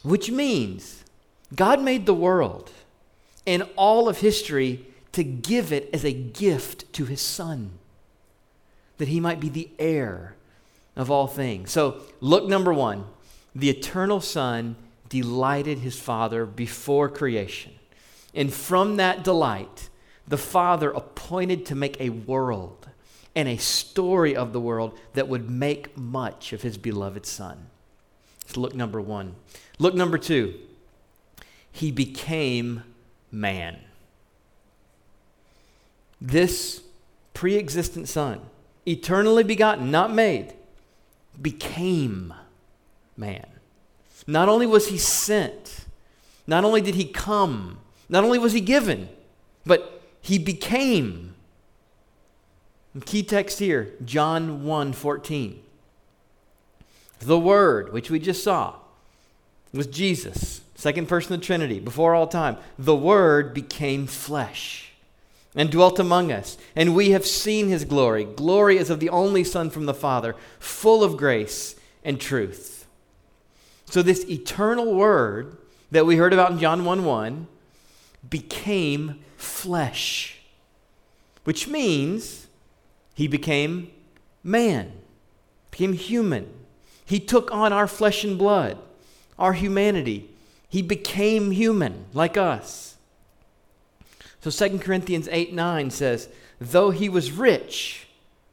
Which 0.02 0.30
means 0.30 1.04
God 1.54 1.82
made 1.82 2.06
the 2.06 2.14
world 2.14 2.70
and 3.46 3.68
all 3.76 4.08
of 4.08 4.20
history 4.20 4.86
to 5.12 5.22
give 5.22 5.70
it 5.70 5.90
as 5.92 6.02
a 6.02 6.12
gift 6.14 6.90
to 6.94 7.04
his 7.04 7.20
Son, 7.20 7.72
that 8.96 9.08
he 9.08 9.20
might 9.20 9.38
be 9.38 9.50
the 9.50 9.68
heir 9.78 10.34
of 10.96 11.10
all 11.10 11.26
things. 11.26 11.70
So, 11.70 12.00
look 12.22 12.48
number 12.48 12.72
one 12.72 13.04
the 13.54 13.70
eternal 13.70 14.20
Son 14.20 14.76
delighted 15.08 15.78
his 15.78 15.98
Father 15.98 16.46
before 16.46 17.08
creation. 17.08 17.72
And 18.34 18.52
from 18.52 18.96
that 18.96 19.24
delight, 19.24 19.88
the 20.26 20.38
Father 20.38 20.90
appointed 20.90 21.66
to 21.66 21.74
make 21.74 22.00
a 22.00 22.10
world 22.10 22.88
and 23.34 23.48
a 23.48 23.56
story 23.56 24.34
of 24.34 24.52
the 24.52 24.60
world 24.60 24.98
that 25.14 25.28
would 25.28 25.50
make 25.50 25.96
much 25.96 26.52
of 26.52 26.62
his 26.62 26.78
beloved 26.78 27.26
Son. 27.26 27.66
So 28.46 28.60
look 28.60 28.74
number 28.74 29.00
one. 29.00 29.34
Look 29.78 29.94
number 29.94 30.18
two. 30.18 30.54
He 31.72 31.90
became 31.90 32.82
man. 33.30 33.78
This 36.20 36.82
pre 37.32 37.56
existent 37.56 38.08
Son, 38.08 38.40
eternally 38.86 39.44
begotten, 39.44 39.90
not 39.90 40.12
made, 40.12 40.54
became 41.40 42.34
man. 43.20 43.46
Not 44.26 44.48
only 44.48 44.66
was 44.66 44.88
he 44.88 44.98
sent, 44.98 45.84
not 46.46 46.64
only 46.64 46.80
did 46.80 46.96
he 46.96 47.04
come, 47.04 47.78
not 48.08 48.24
only 48.24 48.38
was 48.38 48.52
he 48.52 48.60
given, 48.60 49.08
but 49.64 50.02
he 50.20 50.38
became. 50.38 51.34
key 53.04 53.22
text 53.22 53.60
here, 53.60 53.92
John 54.04 54.64
1 54.64 54.92
14. 54.92 55.62
The 57.20 57.38
Word, 57.38 57.92
which 57.92 58.10
we 58.10 58.18
just 58.18 58.42
saw, 58.42 58.76
was 59.72 59.86
Jesus, 59.86 60.62
second 60.74 61.06
person 61.06 61.34
of 61.34 61.40
the 61.40 61.46
Trinity, 61.46 61.78
before 61.78 62.14
all 62.14 62.26
time. 62.26 62.56
The 62.78 62.96
Word 62.96 63.54
became 63.54 64.06
flesh 64.06 64.92
and 65.54 65.70
dwelt 65.70 65.98
among 65.98 66.32
us, 66.32 66.56
and 66.74 66.94
we 66.94 67.10
have 67.10 67.26
seen 67.26 67.68
his 67.68 67.84
glory. 67.84 68.24
Glory 68.24 68.78
as 68.78 68.90
of 68.90 69.00
the 69.00 69.10
only 69.10 69.44
Son 69.44 69.68
from 69.68 69.86
the 69.86 69.94
Father, 69.94 70.34
full 70.58 71.04
of 71.04 71.16
grace 71.16 71.76
and 72.04 72.20
truth. 72.20 72.79
So, 73.90 74.02
this 74.02 74.24
eternal 74.28 74.94
word 74.94 75.56
that 75.90 76.06
we 76.06 76.14
heard 76.14 76.32
about 76.32 76.52
in 76.52 76.60
John 76.60 76.84
1 76.84 77.04
1 77.04 77.48
became 78.28 79.18
flesh, 79.36 80.38
which 81.42 81.66
means 81.66 82.46
he 83.14 83.26
became 83.26 83.90
man, 84.44 84.92
became 85.72 85.94
human. 85.94 86.52
He 87.04 87.18
took 87.18 87.50
on 87.50 87.72
our 87.72 87.88
flesh 87.88 88.22
and 88.22 88.38
blood, 88.38 88.78
our 89.36 89.54
humanity. 89.54 90.30
He 90.68 90.82
became 90.82 91.50
human 91.50 92.04
like 92.12 92.36
us. 92.36 92.94
So 94.40 94.50
2 94.52 94.78
Corinthians 94.78 95.28
8 95.32 95.52
9 95.52 95.90
says, 95.90 96.28
Though 96.60 96.92
he 96.92 97.08
was 97.08 97.32
rich, 97.32 98.06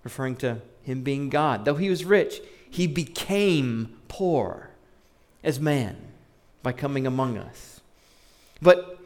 referring 0.04 0.38
to 0.38 0.62
him 0.82 1.04
being 1.04 1.30
God, 1.30 1.64
though 1.64 1.76
he 1.76 1.92
was 1.92 2.06
rich, 2.06 2.42
he 2.72 2.88
became 2.88 4.00
poor 4.08 4.72
as 5.48 5.62
man 5.62 5.96
by 6.62 6.74
coming 6.74 7.08
among 7.08 7.38
us. 7.38 7.80
But 8.62 9.00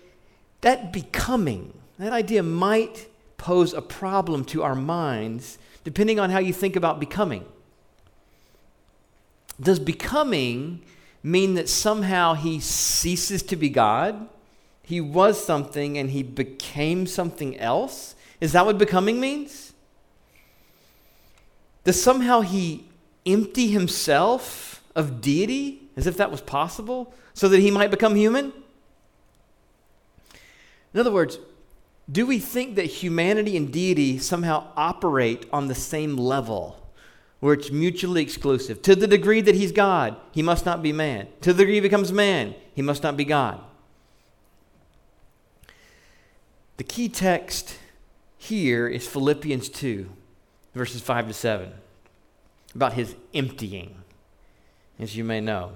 that 0.61 0.91
becoming, 0.91 1.71
that 1.99 2.11
idea 2.11 2.41
might 2.41 3.07
pose 3.37 3.73
a 3.73 3.81
problem 3.81 4.43
to 4.45 4.63
our 4.63 4.73
minds 4.73 5.59
depending 5.83 6.19
on 6.19 6.31
how 6.31 6.39
you 6.39 6.51
think 6.51 6.75
about 6.75 6.99
becoming. 6.99 7.45
Does 9.59 9.79
becoming 9.79 10.81
mean 11.21 11.53
that 11.53 11.69
somehow 11.69 12.33
he 12.33 12.59
ceases 12.59 13.43
to 13.43 13.55
be 13.55 13.69
God? 13.69 14.27
He 14.81 14.99
was 14.99 15.43
something 15.43 15.97
and 15.97 16.09
he 16.09 16.23
became 16.23 17.05
something 17.05 17.57
else? 17.59 18.15
Is 18.39 18.53
that 18.53 18.65
what 18.65 18.79
becoming 18.79 19.19
means? 19.19 19.73
Does 21.83 22.01
somehow 22.01 22.41
he 22.41 22.85
empty 23.27 23.67
himself 23.67 24.83
of 24.95 25.21
deity, 25.21 25.80
as 25.95 26.07
if 26.07 26.17
that 26.17 26.31
was 26.31 26.41
possible, 26.41 27.13
so 27.33 27.49
that 27.49 27.59
he 27.59 27.71
might 27.71 27.91
become 27.91 28.15
human? 28.15 28.53
In 30.93 30.99
other 30.99 31.11
words, 31.11 31.39
do 32.11 32.25
we 32.25 32.39
think 32.39 32.75
that 32.75 32.85
humanity 32.85 33.55
and 33.55 33.71
deity 33.71 34.17
somehow 34.17 34.67
operate 34.75 35.45
on 35.51 35.67
the 35.67 35.75
same 35.75 36.17
level? 36.17 36.81
where 37.41 37.55
it's 37.55 37.71
mutually 37.71 38.21
exclusive. 38.21 38.81
To 38.83 38.95
the 38.95 39.07
degree 39.07 39.41
that 39.41 39.55
he's 39.55 39.71
God, 39.71 40.15
he 40.31 40.41
must 40.41 40.65
not 40.65 40.81
be 40.81 40.93
man. 40.93 41.27
To 41.41 41.51
the 41.51 41.63
degree 41.63 41.75
he 41.75 41.81
becomes 41.81 42.11
man, 42.13 42.55
he 42.73 42.83
must 42.83 43.03
not 43.03 43.17
be 43.17 43.25
God. 43.25 43.59
The 46.77 46.83
key 46.83 47.09
text 47.09 47.77
here 48.37 48.87
is 48.87 49.07
Philippians 49.07 49.69
2, 49.69 50.09
verses 50.73 51.01
5 51.01 51.27
to 51.27 51.33
7, 51.33 51.71
about 52.75 52.93
his 52.93 53.15
emptying, 53.33 53.95
as 54.99 55.15
you 55.15 55.23
may 55.23 55.41
know. 55.41 55.73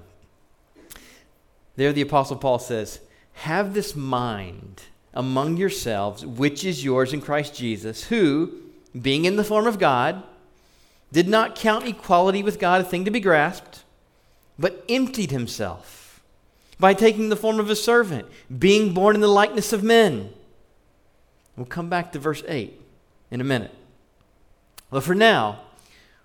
There, 1.75 1.91
the 1.91 2.01
Apostle 2.01 2.37
Paul 2.37 2.59
says, 2.59 2.99
Have 3.33 3.73
this 3.73 3.95
mind 3.95 4.83
among 5.13 5.57
yourselves, 5.57 6.25
which 6.25 6.63
is 6.63 6.83
yours 6.83 7.13
in 7.13 7.21
Christ 7.21 7.55
Jesus, 7.55 8.05
who, 8.05 8.53
being 8.99 9.25
in 9.25 9.35
the 9.35 9.43
form 9.43 9.67
of 9.67 9.79
God, 9.79 10.23
did 11.11 11.27
not 11.27 11.55
count 11.55 11.87
equality 11.87 12.43
with 12.43 12.59
God 12.59 12.81
a 12.81 12.83
thing 12.83 13.05
to 13.05 13.11
be 13.11 13.19
grasped, 13.19 13.83
but 14.57 14.83
emptied 14.89 15.31
himself 15.31 16.21
by 16.79 16.93
taking 16.93 17.29
the 17.29 17.35
form 17.35 17.59
of 17.59 17.69
a 17.69 17.75
servant, 17.75 18.27
being 18.57 18.93
born 18.93 19.15
in 19.15 19.21
the 19.21 19.27
likeness 19.27 19.71
of 19.71 19.83
men. 19.83 20.33
We'll 21.55 21.65
come 21.65 21.89
back 21.89 22.11
to 22.11 22.19
verse 22.19 22.43
8 22.47 22.81
in 23.31 23.39
a 23.39 23.45
minute. 23.45 23.73
But 24.89 25.03
for 25.03 25.15
now, 25.15 25.61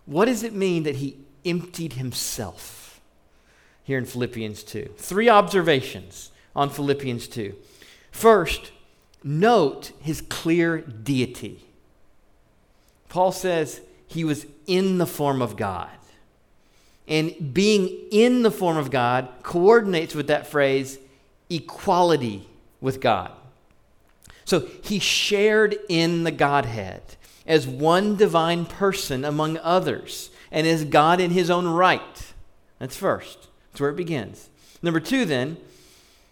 what 0.07 0.25
does 0.25 0.43
it 0.43 0.53
mean 0.53 0.83
that 0.85 0.97
he 0.97 1.19
emptied 1.45 1.95
himself 1.95 2.80
here 3.91 3.99
in 3.99 4.05
Philippians 4.07 4.63
2? 4.63 4.95
Three 4.97 5.29
observations 5.29 6.31
on 6.55 6.71
Philippians 6.71 7.27
2. 7.27 7.55
First, 8.13 8.71
note 9.25 9.91
his 10.01 10.21
clear 10.21 10.79
deity. 10.79 11.65
Paul 13.09 13.33
says, 13.33 13.81
he 14.07 14.25
was 14.25 14.47
in 14.67 14.99
the 14.99 15.07
form 15.07 15.43
of 15.43 15.57
God. 15.57 15.91
And 17.09 17.53
being 17.53 17.89
in 18.13 18.43
the 18.43 18.51
form 18.53 18.77
of 18.77 18.93
God 18.93 19.29
coordinates 19.43 20.15
with 20.15 20.29
that 20.29 20.47
phrase, 20.47 20.99
equality 21.49 22.49
with 22.81 23.01
God. 23.01 23.33
So 24.45 24.69
he 24.83 25.01
shared 25.01 25.77
in 25.89 26.23
the 26.23 26.31
Godhead 26.31 27.03
as 27.45 27.67
one 27.67 28.15
divine 28.15 28.67
person 28.67 29.25
among 29.25 29.59
others 29.59 30.31
and 30.53 30.67
as 30.67 30.85
God 30.85 31.21
in 31.21 31.33
his 31.33 31.51
own 31.51 31.67
right. 31.67 32.33
That's 32.79 32.97
first. 32.97 33.49
That's 33.81 33.85
where 33.85 33.91
it 33.93 33.97
begins. 33.97 34.51
Number 34.83 35.01
two, 35.01 35.25
then, 35.25 35.57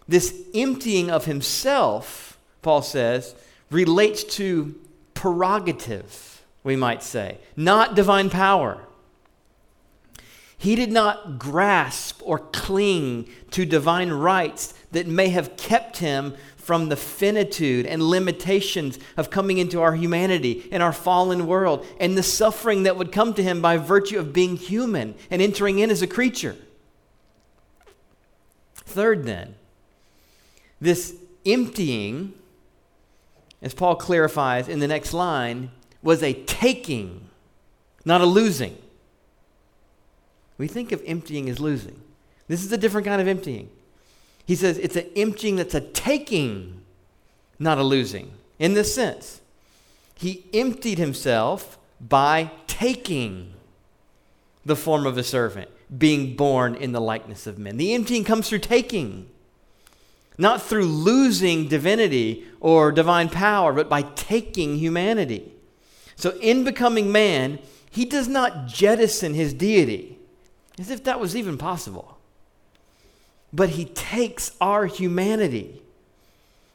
this 0.07 0.39
emptying 0.53 1.09
of 1.09 1.25
himself, 1.25 2.37
Paul 2.61 2.83
says, 2.83 3.33
relates 3.71 4.23
to 4.35 4.79
prerogative 5.15 6.43
we 6.63 6.75
might 6.75 7.01
say, 7.01 7.39
not 7.55 7.95
divine 7.95 8.29
power. 8.29 8.81
He 10.59 10.75
did 10.75 10.91
not 10.91 11.39
grasp 11.39 12.21
or 12.23 12.37
cling 12.37 13.27
to 13.49 13.65
divine 13.65 14.11
rights 14.11 14.75
that 14.91 15.07
may 15.07 15.29
have 15.29 15.57
kept 15.57 15.97
him 15.97 16.35
from 16.57 16.89
the 16.89 16.95
finitude 16.95 17.87
and 17.87 18.03
limitations 18.03 18.99
of 19.17 19.31
coming 19.31 19.57
into 19.57 19.81
our 19.81 19.95
humanity 19.95 20.69
and 20.71 20.83
our 20.83 20.93
fallen 20.93 21.47
world 21.47 21.83
and 21.99 22.15
the 22.15 22.21
suffering 22.21 22.83
that 22.83 22.97
would 22.97 23.11
come 23.11 23.33
to 23.33 23.41
him 23.41 23.59
by 23.59 23.77
virtue 23.77 24.19
of 24.19 24.33
being 24.33 24.55
human 24.55 25.15
and 25.31 25.41
entering 25.41 25.79
in 25.79 25.89
as 25.89 26.03
a 26.03 26.07
creature. 26.07 26.55
Third, 28.89 29.23
then, 29.23 29.53
this 30.81 31.15
emptying, 31.45 32.33
as 33.61 33.75
Paul 33.75 33.95
clarifies 33.95 34.67
in 34.67 34.79
the 34.79 34.87
next 34.87 35.13
line, 35.13 35.69
was 36.01 36.23
a 36.23 36.33
taking, 36.33 37.29
not 38.03 38.21
a 38.21 38.25
losing. 38.25 38.75
We 40.57 40.67
think 40.67 40.91
of 40.91 41.03
emptying 41.05 41.49
as 41.49 41.59
losing. 41.59 42.01
This 42.47 42.65
is 42.65 42.71
a 42.71 42.77
different 42.77 43.05
kind 43.05 43.21
of 43.21 43.27
emptying. 43.27 43.69
He 44.45 44.55
says 44.55 44.79
it's 44.79 44.95
an 44.95 45.05
emptying 45.15 45.55
that's 45.57 45.75
a 45.75 45.81
taking, 45.81 46.81
not 47.59 47.77
a 47.77 47.83
losing. 47.83 48.31
In 48.57 48.73
this 48.73 48.93
sense, 48.93 49.39
he 50.15 50.45
emptied 50.51 50.97
himself 50.97 51.77
by 52.01 52.49
taking 52.65 53.53
the 54.65 54.75
form 54.75 55.05
of 55.05 55.15
a 55.17 55.23
servant, 55.23 55.69
being 55.95 56.35
born 56.35 56.75
in 56.75 56.91
the 56.91 57.01
likeness 57.01 57.47
of 57.47 57.57
men. 57.57 57.77
The 57.77 57.93
emptying 57.93 58.23
comes 58.23 58.49
through 58.49 58.59
taking, 58.59 59.29
not 60.37 60.61
through 60.61 60.85
losing 60.85 61.67
divinity 61.67 62.45
or 62.59 62.91
divine 62.91 63.29
power, 63.29 63.73
but 63.73 63.89
by 63.89 64.03
taking 64.03 64.77
humanity. 64.77 65.51
So, 66.15 66.37
in 66.41 66.63
becoming 66.63 67.11
man, 67.11 67.59
he 67.89 68.05
does 68.05 68.27
not 68.27 68.67
jettison 68.67 69.33
his 69.33 69.53
deity, 69.53 70.17
as 70.77 70.89
if 70.89 71.03
that 71.05 71.19
was 71.19 71.35
even 71.35 71.57
possible. 71.57 72.17
But 73.51 73.69
he 73.69 73.85
takes 73.85 74.55
our 74.61 74.85
humanity, 74.85 75.81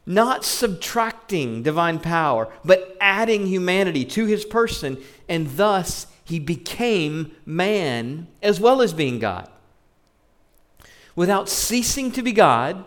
not 0.05 0.43
subtracting 0.43 1.63
divine 1.63 1.99
power, 1.99 2.51
but 2.65 2.97
adding 2.99 3.47
humanity 3.47 4.03
to 4.05 4.25
his 4.25 4.43
person, 4.43 4.97
and 5.29 5.49
thus 5.57 6.07
he 6.25 6.39
became 6.39 7.31
man 7.45 8.27
as 8.41 8.59
well 8.59 8.81
as 8.81 8.91
being 8.93 9.19
God. 9.19 9.47
Without 11.15 11.47
ceasing 11.47 12.11
to 12.11 12.21
be 12.21 12.33
God, 12.33 12.83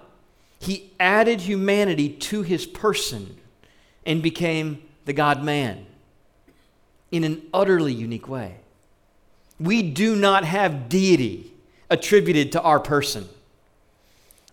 he 0.61 0.93
added 1.01 1.43
humanity 1.43 2.09
to 2.09 2.43
his 2.43 2.67
person 2.67 3.37
and 4.05 4.23
became 4.23 4.83
the 5.05 5.13
God 5.13 5.43
man 5.43 5.87
in 7.11 7.25
an 7.25 7.43
utterly 7.55 7.93
unique 7.93 8.29
way. 8.29 8.57
We 9.59 9.83
do 9.83 10.15
not 10.15 10.45
have 10.45 10.89
deity 10.89 11.53
attributed 11.89 12.53
to 12.53 12.63
our 12.63 12.81
person. 12.81 13.29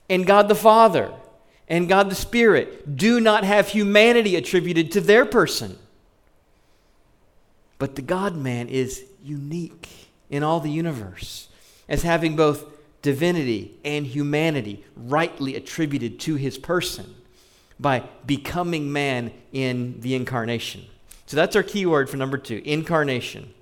And 0.10 0.26
God 0.26 0.48
the 0.48 0.56
Father 0.56 1.12
and 1.68 1.90
God 1.90 2.12
the 2.12 2.16
Spirit 2.16 2.96
do 2.96 3.20
not 3.20 3.44
have 3.44 3.70
humanity 3.70 4.36
attributed 4.36 4.92
to 4.92 5.02
their 5.02 5.26
person. 5.26 5.78
But 7.78 7.96
the 7.96 8.02
God 8.02 8.36
man 8.36 8.68
is 8.70 9.06
unique 9.24 10.10
in 10.30 10.44
all 10.44 10.60
the 10.60 10.70
universe 10.70 11.50
as 11.88 12.04
having 12.04 12.36
both 12.36 12.66
divinity 13.02 13.78
and 13.86 14.06
humanity 14.06 14.84
rightly 14.96 15.56
attributed 15.56 16.20
to 16.20 16.36
his 16.36 16.58
person 16.58 17.14
by 17.80 18.04
becoming 18.26 18.92
man 18.92 19.32
in 19.52 20.00
the 20.02 20.16
incarnation. 20.16 20.86
So 21.26 21.36
that's 21.36 21.56
our 21.56 21.64
key 21.64 21.86
word 21.86 22.10
for 22.10 22.18
number 22.18 22.38
two 22.38 22.62
incarnation. 22.66 23.54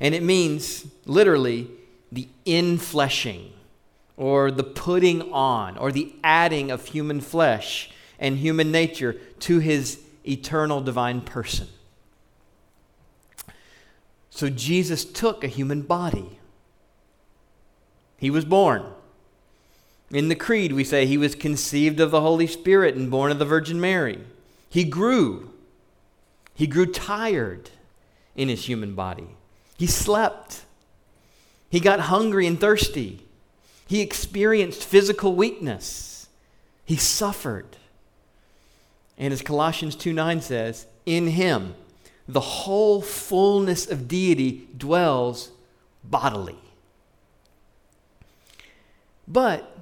And 0.00 0.14
it 0.14 0.22
means 0.22 0.86
literally 1.06 1.70
the 2.10 2.28
infleshing 2.44 3.50
or 4.16 4.50
the 4.50 4.64
putting 4.64 5.32
on 5.32 5.78
or 5.78 5.92
the 5.92 6.14
adding 6.22 6.70
of 6.70 6.86
human 6.86 7.20
flesh 7.20 7.90
and 8.18 8.38
human 8.38 8.70
nature 8.70 9.14
to 9.40 9.58
his 9.58 10.00
eternal 10.26 10.80
divine 10.80 11.20
person. 11.20 11.68
So 14.34 14.50
Jesus 14.50 15.04
took 15.04 15.44
a 15.44 15.48
human 15.48 15.82
body. 15.82 16.40
He 18.18 18.30
was 18.30 18.44
born. 18.44 18.84
In 20.10 20.28
the 20.28 20.34
Creed, 20.34 20.72
we 20.72 20.82
say 20.82 21.06
he 21.06 21.16
was 21.16 21.36
conceived 21.36 22.00
of 22.00 22.10
the 22.10 22.20
Holy 22.20 22.48
Spirit 22.48 22.96
and 22.96 23.12
born 23.12 23.30
of 23.30 23.38
the 23.38 23.44
Virgin 23.44 23.80
Mary. 23.80 24.18
He 24.68 24.82
grew. 24.82 25.50
He 26.52 26.66
grew 26.66 26.86
tired 26.86 27.70
in 28.34 28.48
his 28.48 28.66
human 28.66 28.96
body. 28.96 29.28
He 29.78 29.86
slept. 29.86 30.64
He 31.70 31.78
got 31.78 32.00
hungry 32.00 32.48
and 32.48 32.60
thirsty. 32.60 33.24
He 33.86 34.00
experienced 34.00 34.84
physical 34.84 35.36
weakness. 35.36 36.26
He 36.84 36.96
suffered. 36.96 37.76
And 39.16 39.32
as 39.32 39.42
Colossians 39.42 39.94
2 39.94 40.12
9 40.12 40.40
says, 40.40 40.86
in 41.06 41.28
him 41.28 41.76
the 42.26 42.40
whole 42.40 43.02
fullness 43.02 43.90
of 43.90 44.08
deity 44.08 44.68
dwells 44.76 45.50
bodily. 46.02 46.58
But 49.28 49.76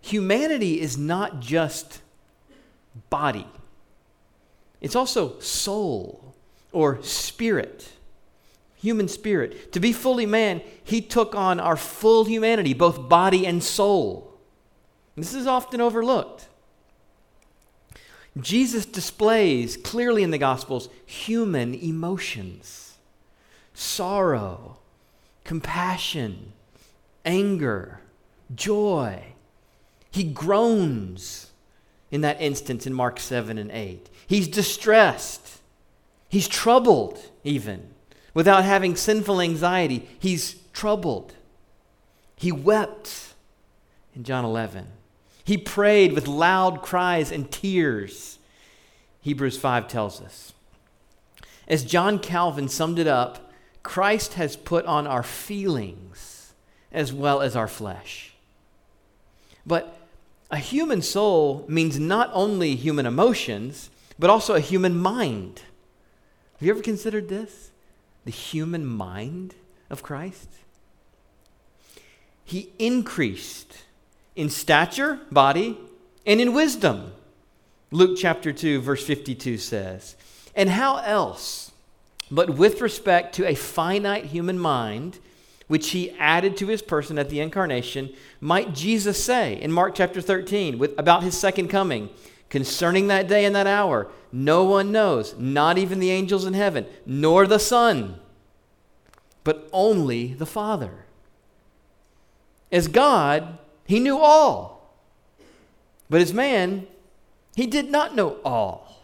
humanity 0.00 0.80
is 0.80 0.96
not 0.96 1.40
just 1.40 2.00
body. 3.10 3.46
It's 4.80 4.96
also 4.96 5.38
soul 5.40 6.34
or 6.72 7.02
spirit. 7.02 7.88
human 8.76 9.08
spirit. 9.08 9.72
To 9.72 9.80
be 9.80 9.92
fully 9.92 10.26
man, 10.26 10.62
he 10.84 11.00
took 11.00 11.34
on 11.34 11.58
our 11.58 11.76
full 11.76 12.24
humanity, 12.24 12.74
both 12.74 13.08
body 13.08 13.46
and 13.46 13.62
soul. 13.62 14.38
This 15.16 15.34
is 15.34 15.46
often 15.46 15.80
overlooked. 15.80 16.48
Jesus 18.38 18.84
displays 18.84 19.76
clearly 19.76 20.22
in 20.22 20.30
the 20.30 20.38
Gospels 20.38 20.88
human 21.06 21.74
emotions 21.74 22.82
sorrow, 23.72 24.78
compassion, 25.44 26.52
anger, 27.26 28.00
joy. 28.54 29.22
He 30.10 30.24
groans 30.24 31.50
in 32.10 32.22
that 32.22 32.40
instance 32.40 32.86
in 32.86 32.94
Mark 32.94 33.20
7 33.20 33.58
and 33.58 33.70
8. 33.70 34.08
He's 34.26 34.48
distressed. 34.48 35.60
He's 36.28 36.48
troubled, 36.48 37.30
even. 37.44 37.90
Without 38.32 38.64
having 38.64 38.96
sinful 38.96 39.40
anxiety, 39.40 40.08
he's 40.18 40.56
troubled. 40.72 41.34
He 42.36 42.50
wept 42.52 43.34
in 44.14 44.24
John 44.24 44.44
11. 44.44 44.86
He 45.46 45.56
prayed 45.56 46.12
with 46.12 46.26
loud 46.26 46.82
cries 46.82 47.30
and 47.30 47.48
tears, 47.48 48.40
Hebrews 49.20 49.56
5 49.56 49.86
tells 49.86 50.20
us. 50.20 50.52
As 51.68 51.84
John 51.84 52.18
Calvin 52.18 52.68
summed 52.68 52.98
it 52.98 53.06
up, 53.06 53.52
Christ 53.84 54.34
has 54.34 54.56
put 54.56 54.84
on 54.86 55.06
our 55.06 55.22
feelings 55.22 56.52
as 56.90 57.12
well 57.12 57.40
as 57.40 57.54
our 57.54 57.68
flesh. 57.68 58.34
But 59.64 59.96
a 60.50 60.56
human 60.58 61.00
soul 61.00 61.64
means 61.68 61.96
not 61.96 62.28
only 62.32 62.74
human 62.74 63.06
emotions, 63.06 63.88
but 64.18 64.30
also 64.30 64.54
a 64.54 64.60
human 64.60 64.96
mind. 64.96 65.62
Have 66.54 66.66
you 66.66 66.72
ever 66.72 66.82
considered 66.82 67.28
this? 67.28 67.70
The 68.24 68.32
human 68.32 68.84
mind 68.84 69.54
of 69.90 70.02
Christ? 70.02 70.48
He 72.44 72.72
increased 72.80 73.85
in 74.36 74.50
stature, 74.50 75.18
body, 75.32 75.78
and 76.26 76.40
in 76.40 76.52
wisdom. 76.52 77.12
Luke 77.90 78.18
chapter 78.18 78.52
2, 78.52 78.80
verse 78.80 79.04
52 79.04 79.58
says. 79.58 80.16
And 80.54 80.70
how 80.70 80.98
else, 80.98 81.72
but 82.30 82.50
with 82.50 82.80
respect 82.80 83.34
to 83.36 83.46
a 83.46 83.54
finite 83.54 84.26
human 84.26 84.58
mind, 84.58 85.18
which 85.66 85.90
he 85.90 86.10
added 86.12 86.56
to 86.56 86.66
his 86.66 86.82
person 86.82 87.18
at 87.18 87.28
the 87.28 87.40
incarnation, 87.40 88.12
might 88.40 88.74
Jesus 88.74 89.22
say 89.22 89.60
in 89.60 89.72
Mark 89.72 89.94
chapter 89.94 90.20
13 90.20 90.78
with, 90.78 90.96
about 90.98 91.22
his 91.22 91.36
second 91.36 91.68
coming, 91.68 92.08
concerning 92.48 93.08
that 93.08 93.28
day 93.28 93.44
and 93.44 93.54
that 93.56 93.66
hour, 93.66 94.08
no 94.30 94.64
one 94.64 94.92
knows, 94.92 95.34
not 95.38 95.78
even 95.78 95.98
the 95.98 96.10
angels 96.10 96.44
in 96.44 96.54
heaven, 96.54 96.86
nor 97.04 97.46
the 97.46 97.58
Son, 97.58 98.20
but 99.44 99.68
only 99.72 100.34
the 100.34 100.46
Father. 100.46 101.06
As 102.70 102.88
God, 102.88 103.58
he 103.86 104.00
knew 104.00 104.18
all. 104.18 104.94
But 106.08 106.20
as 106.20 106.32
man, 106.32 106.86
he 107.54 107.66
did 107.66 107.90
not 107.90 108.14
know 108.14 108.38
all. 108.44 109.02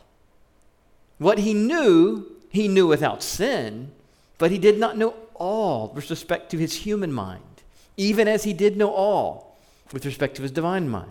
What 1.18 1.38
he 1.38 1.55
knew, 1.55 2.27
he 2.51 2.68
knew 2.68 2.87
without 2.87 3.23
sin, 3.23 3.92
but 4.38 4.51
he 4.51 4.59
did 4.59 4.79
not 4.79 4.97
know 4.97 5.14
all 5.35 5.92
with 5.95 6.11
respect 6.11 6.51
to 6.51 6.59
his 6.59 6.75
human 6.75 7.12
mind, 7.12 7.62
even 7.97 8.29
as 8.29 8.45
he 8.45 8.53
did 8.53 8.77
know 8.77 8.92
all 8.92 9.57
with 9.92 10.05
respect 10.05 10.37
to 10.37 10.42
his 10.42 10.51
divine 10.51 10.88
mind. 10.88 11.11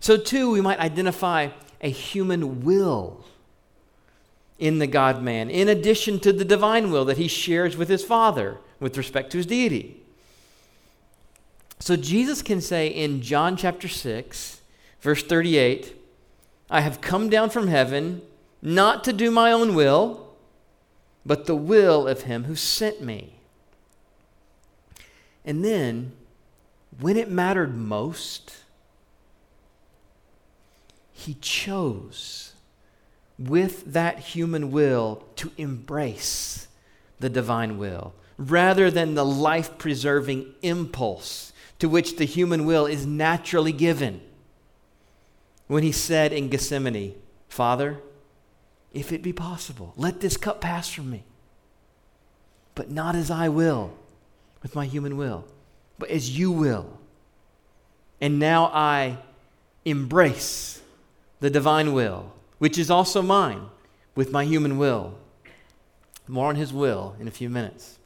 So, 0.00 0.16
too, 0.16 0.50
we 0.50 0.60
might 0.60 0.78
identify 0.78 1.48
a 1.80 1.90
human 1.90 2.62
will 2.64 3.24
in 4.58 4.78
the 4.78 4.86
God 4.86 5.22
man, 5.22 5.50
in 5.50 5.68
addition 5.68 6.20
to 6.20 6.32
the 6.32 6.44
divine 6.44 6.90
will 6.90 7.04
that 7.06 7.18
he 7.18 7.28
shares 7.28 7.76
with 7.76 7.88
his 7.88 8.04
Father 8.04 8.58
with 8.80 8.96
respect 8.96 9.30
to 9.32 9.38
his 9.38 9.46
deity. 9.46 10.03
So 11.84 11.96
Jesus 11.96 12.40
can 12.40 12.62
say 12.62 12.86
in 12.86 13.20
John 13.20 13.58
chapter 13.58 13.88
6, 13.88 14.62
verse 15.02 15.22
38, 15.22 15.94
I 16.70 16.80
have 16.80 17.02
come 17.02 17.28
down 17.28 17.50
from 17.50 17.68
heaven 17.68 18.22
not 18.62 19.04
to 19.04 19.12
do 19.12 19.30
my 19.30 19.52
own 19.52 19.74
will, 19.74 20.34
but 21.26 21.44
the 21.44 21.54
will 21.54 22.08
of 22.08 22.22
him 22.22 22.44
who 22.44 22.56
sent 22.56 23.02
me. 23.02 23.34
And 25.44 25.62
then, 25.62 26.12
when 27.00 27.18
it 27.18 27.30
mattered 27.30 27.76
most, 27.76 28.56
he 31.12 31.34
chose 31.34 32.54
with 33.38 33.92
that 33.92 34.20
human 34.20 34.70
will 34.70 35.22
to 35.36 35.52
embrace 35.58 36.66
the 37.20 37.28
divine 37.28 37.76
will 37.76 38.14
rather 38.38 38.90
than 38.90 39.14
the 39.14 39.24
life 39.24 39.76
preserving 39.76 40.46
impulse 40.62 41.52
to 41.78 41.88
which 41.88 42.16
the 42.16 42.24
human 42.24 42.64
will 42.66 42.86
is 42.86 43.06
naturally 43.06 43.72
given. 43.72 44.20
When 45.66 45.82
he 45.82 45.92
said 45.92 46.32
in 46.32 46.48
Gethsemane, 46.48 47.14
Father, 47.48 47.98
if 48.92 49.12
it 49.12 49.22
be 49.22 49.32
possible, 49.32 49.92
let 49.96 50.20
this 50.20 50.36
cup 50.36 50.60
pass 50.60 50.88
from 50.88 51.10
me. 51.10 51.24
But 52.74 52.90
not 52.90 53.14
as 53.14 53.30
I 53.30 53.48
will, 53.48 53.92
with 54.62 54.74
my 54.74 54.86
human 54.86 55.16
will, 55.16 55.44
but 55.98 56.10
as 56.10 56.38
you 56.38 56.50
will. 56.50 56.98
And 58.20 58.38
now 58.38 58.66
I 58.72 59.18
embrace 59.84 60.80
the 61.40 61.50
divine 61.50 61.92
will, 61.92 62.32
which 62.58 62.78
is 62.78 62.90
also 62.90 63.20
mine, 63.20 63.66
with 64.14 64.32
my 64.32 64.44
human 64.44 64.78
will. 64.78 65.18
More 66.26 66.48
on 66.48 66.56
his 66.56 66.72
will 66.72 67.16
in 67.20 67.28
a 67.28 67.32
few 67.32 67.50
minutes. 67.50 67.98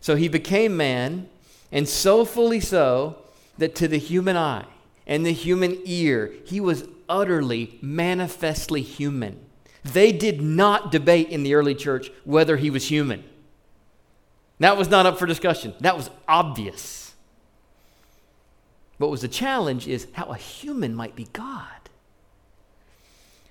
So 0.00 0.16
he 0.16 0.28
became 0.28 0.76
man 0.76 1.28
and 1.72 1.88
so 1.88 2.24
fully 2.24 2.60
so 2.60 3.16
that 3.58 3.74
to 3.76 3.88
the 3.88 3.98
human 3.98 4.36
eye 4.36 4.66
and 5.06 5.26
the 5.26 5.32
human 5.32 5.80
ear, 5.84 6.32
he 6.44 6.60
was 6.60 6.86
utterly, 7.08 7.78
manifestly 7.80 8.82
human. 8.82 9.40
They 9.82 10.12
did 10.12 10.40
not 10.40 10.92
debate 10.92 11.30
in 11.30 11.42
the 11.42 11.54
early 11.54 11.74
church 11.74 12.10
whether 12.24 12.56
he 12.56 12.70
was 12.70 12.88
human. 12.88 13.24
That 14.60 14.76
was 14.76 14.88
not 14.88 15.06
up 15.06 15.18
for 15.18 15.26
discussion. 15.26 15.74
That 15.80 15.96
was 15.96 16.10
obvious. 16.28 17.14
What 18.98 19.10
was 19.10 19.22
the 19.22 19.28
challenge 19.28 19.88
is 19.88 20.06
how 20.12 20.26
a 20.26 20.36
human 20.36 20.94
might 20.94 21.16
be 21.16 21.26
God. 21.32 21.66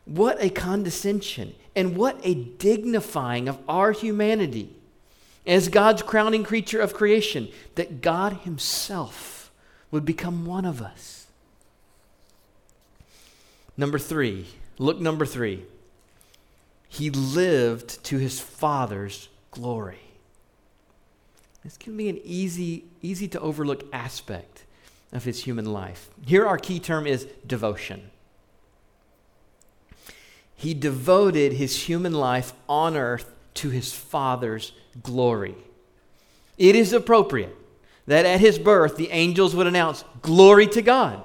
What 0.06 0.42
a 0.42 0.50
condescension 0.50 1.54
and 1.76 1.98
what 1.98 2.20
a 2.24 2.34
dignifying 2.34 3.50
of 3.50 3.60
our 3.68 3.92
humanity 3.92 4.76
as 5.46 5.70
God's 5.70 6.02
crowning 6.02 6.44
creature 6.44 6.80
of 6.80 6.94
creation, 6.94 7.50
that 7.76 8.02
God 8.02 8.34
Himself 8.44 9.52
would 9.90 10.06
become 10.06 10.46
one 10.46 10.66
of 10.66 10.82
us. 10.82 11.28
Number 13.76 14.00
three, 14.00 14.48
look, 14.78 15.00
number 15.00 15.26
three. 15.26 15.66
He 16.88 17.10
lived 17.10 18.04
to 18.06 18.18
His 18.18 18.40
Father's 18.40 19.30
glory. 19.52 20.00
This 21.64 21.78
can 21.78 21.96
be 21.96 22.10
an 22.10 22.20
easy, 22.24 22.86
easy 23.02 23.28
to 23.30 23.40
overlook 23.40 23.84
aspect 23.94 24.64
of 25.12 25.24
his 25.26 25.44
human 25.44 25.66
life. 25.66 26.10
Here, 26.26 26.46
our 26.46 26.58
key 26.58 26.80
term 26.80 27.06
is 27.06 27.28
devotion. 27.46 28.10
He 30.56 30.74
devoted 30.74 31.54
his 31.54 31.84
human 31.88 32.14
life 32.14 32.54
on 32.70 32.96
earth 32.96 33.32
to 33.56 33.70
his 33.70 33.94
Father's 33.94 34.72
glory. 35.04 35.56
It 36.58 36.76
is 36.76 36.94
appropriate 36.94 37.56
that 38.08 38.26
at 38.26 38.40
his 38.40 38.60
birth 38.60 38.98
the 38.98 39.12
angels 39.12 39.56
would 39.56 39.68
announce, 39.68 40.04
Glory 40.22 40.68
to 40.68 40.82
God. 40.82 41.22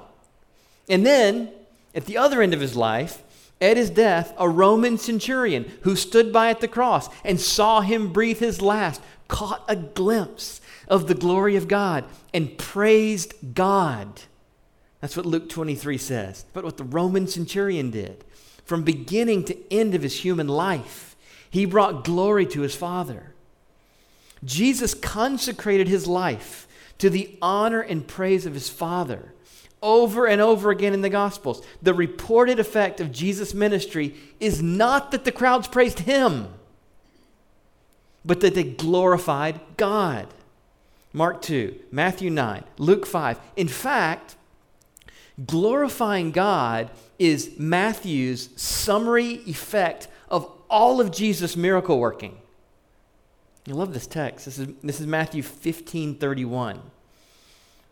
And 0.89 1.05
then, 1.05 1.51
at 1.93 2.05
the 2.05 2.17
other 2.17 2.41
end 2.41 2.53
of 2.53 2.61
his 2.61 2.75
life, 2.75 3.23
at 3.59 3.77
his 3.77 3.89
death, 3.89 4.33
a 4.37 4.47
Roman 4.47 4.97
centurion 4.97 5.71
who 5.81 5.95
stood 5.95 6.31
by 6.31 6.49
at 6.49 6.61
the 6.61 6.67
cross 6.67 7.09
and 7.23 7.39
saw 7.39 7.81
him 7.81 8.13
breathe 8.13 8.39
his 8.39 8.61
last 8.61 9.01
caught 9.27 9.63
a 9.67 9.75
glimpse 9.75 10.61
of 10.87 11.07
the 11.07 11.15
glory 11.15 11.55
of 11.55 11.67
God 11.67 12.05
and 12.33 12.57
praised 12.57 13.33
God. 13.53 14.21
That's 15.01 15.17
what 15.17 15.25
Luke 15.25 15.49
23 15.49 15.97
says. 15.97 16.45
But 16.53 16.63
what 16.63 16.77
the 16.77 16.83
Roman 16.83 17.27
centurion 17.27 17.91
did 17.91 18.23
from 18.65 18.83
beginning 18.83 19.45
to 19.45 19.73
end 19.73 19.95
of 19.95 20.01
his 20.01 20.19
human 20.21 20.47
life, 20.47 21.06
he 21.49 21.65
brought 21.65 22.03
glory 22.03 22.45
to 22.47 22.61
his 22.61 22.75
Father. 22.75 23.33
Jesus 24.43 24.93
consecrated 24.93 25.87
his 25.87 26.07
life 26.07 26.67
to 26.97 27.09
the 27.09 27.37
honor 27.41 27.81
and 27.81 28.07
praise 28.07 28.45
of 28.45 28.53
his 28.53 28.69
Father 28.69 29.33
over 29.81 30.25
and 30.25 30.41
over 30.41 30.71
again 30.71 30.93
in 30.93 31.01
the 31.01 31.09
Gospels. 31.09 31.65
The 31.81 31.93
reported 31.93 32.59
effect 32.59 32.99
of 32.99 33.11
Jesus' 33.11 33.53
ministry 33.53 34.15
is 34.39 34.61
not 34.61 35.11
that 35.11 35.23
the 35.23 35.31
crowds 35.31 35.67
praised 35.67 35.99
him, 35.99 36.47
but 38.25 38.41
that 38.41 38.55
they 38.55 38.63
glorified 38.63 39.59
God. 39.77 40.27
Mark 41.13 41.41
2, 41.41 41.79
Matthew 41.91 42.29
9, 42.29 42.63
Luke 42.77 43.05
5. 43.05 43.39
In 43.55 43.67
fact, 43.67 44.35
glorifying 45.45 46.31
God 46.31 46.89
is 47.17 47.57
Matthew's 47.57 48.49
summary 48.55 49.41
effect 49.45 50.07
all 50.69 50.99
of 51.01 51.11
Jesus' 51.11 51.55
miracle 51.55 51.99
working. 51.99 52.37
I 53.67 53.71
love 53.71 53.93
this 53.93 54.07
text. 54.07 54.45
This 54.45 54.59
is, 54.59 54.67
this 54.81 54.99
is 54.99 55.07
Matthew 55.07 55.43
15 55.43 56.15
31. 56.15 56.81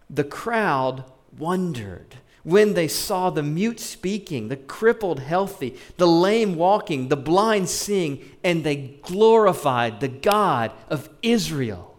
The 0.10 0.24
crowd 0.24 1.04
wondered 1.38 2.16
when 2.44 2.76
they 2.76 2.88
saw 2.88 3.32
the 3.32 3.42
mute 3.42 3.80
speaking, 3.80 4.50
the 4.50 4.56
crippled 4.56 5.20
healthy, 5.20 5.78
the 5.98 6.08
lame 6.08 6.56
walking, 6.56 7.10
the 7.10 7.18
blind 7.18 7.68
seeing, 7.68 8.38
and 8.44 8.64
they 8.64 9.00
glorified 9.02 10.00
the 10.00 10.08
God 10.08 10.72
of 10.88 11.10
Israel. 11.24 11.98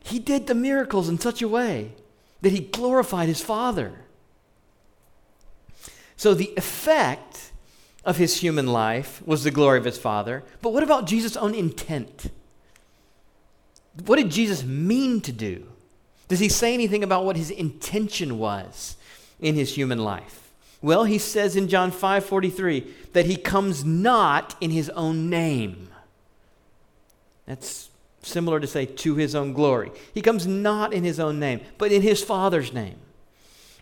He 0.00 0.18
did 0.18 0.46
the 0.46 0.54
miracles 0.54 1.08
in 1.08 1.18
such 1.18 1.40
a 1.40 1.48
way 1.48 1.92
that 2.42 2.52
he 2.52 2.60
glorified 2.60 3.28
his 3.28 3.40
Father. 3.40 3.94
So 6.16 6.34
the 6.34 6.52
effect 6.58 7.52
of 8.04 8.16
his 8.16 8.38
human 8.38 8.66
life 8.66 9.22
was 9.26 9.44
the 9.44 9.50
glory 9.50 9.78
of 9.78 9.84
his 9.84 9.98
Father. 9.98 10.44
But 10.60 10.72
what 10.72 10.82
about 10.82 11.06
Jesus' 11.06 11.36
own 11.36 11.54
intent? 11.54 12.30
What 14.04 14.16
did 14.16 14.30
Jesus 14.30 14.64
mean 14.64 15.20
to 15.22 15.32
do? 15.32 15.66
Does 16.28 16.40
he 16.40 16.48
say 16.48 16.74
anything 16.74 17.04
about 17.04 17.24
what 17.24 17.36
his 17.36 17.50
intention 17.50 18.38
was 18.38 18.96
in 19.40 19.54
his 19.54 19.74
human 19.74 19.98
life? 19.98 20.52
Well, 20.82 21.04
he 21.04 21.18
says 21.18 21.56
in 21.56 21.68
John 21.68 21.90
5:43 21.90 22.86
that 23.14 23.26
he 23.26 23.36
comes 23.36 23.84
not 23.84 24.54
in 24.60 24.70
his 24.70 24.90
own 24.90 25.30
name. 25.30 25.88
That's 27.46 27.88
similar 28.22 28.60
to 28.60 28.66
say 28.66 28.84
to 28.84 29.14
his 29.14 29.34
own 29.34 29.54
glory. 29.54 29.92
He 30.12 30.20
comes 30.20 30.46
not 30.46 30.92
in 30.92 31.04
his 31.04 31.18
own 31.18 31.38
name, 31.38 31.60
but 31.78 31.92
in 31.92 32.02
his 32.02 32.22
Father's 32.22 32.72
name. 32.72 32.96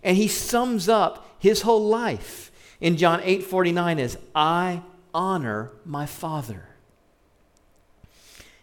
And 0.05 0.17
he 0.17 0.29
sums 0.29 0.89
up 0.89 1.27
his 1.41 1.63
whole 1.63 1.89
life 1.89 2.52
in 2.83 2.99
John 2.99 3.21
8:49 3.23 3.99
as 3.99 4.19
I 4.35 4.83
honor 5.15 5.71
my 5.87 6.05
Father. 6.05 6.67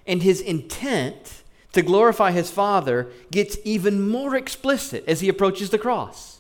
And 0.06 0.22
his 0.22 0.42
intent 0.42 1.44
to 1.72 1.82
glorify 1.82 2.32
his 2.32 2.52
Father 2.52 3.10
gets 3.32 3.58
even 3.64 4.08
more 4.08 4.36
explicit 4.36 5.04
as 5.08 5.22
he 5.22 5.30
approaches 5.30 5.70
the 5.70 5.78
cross. 5.78 6.40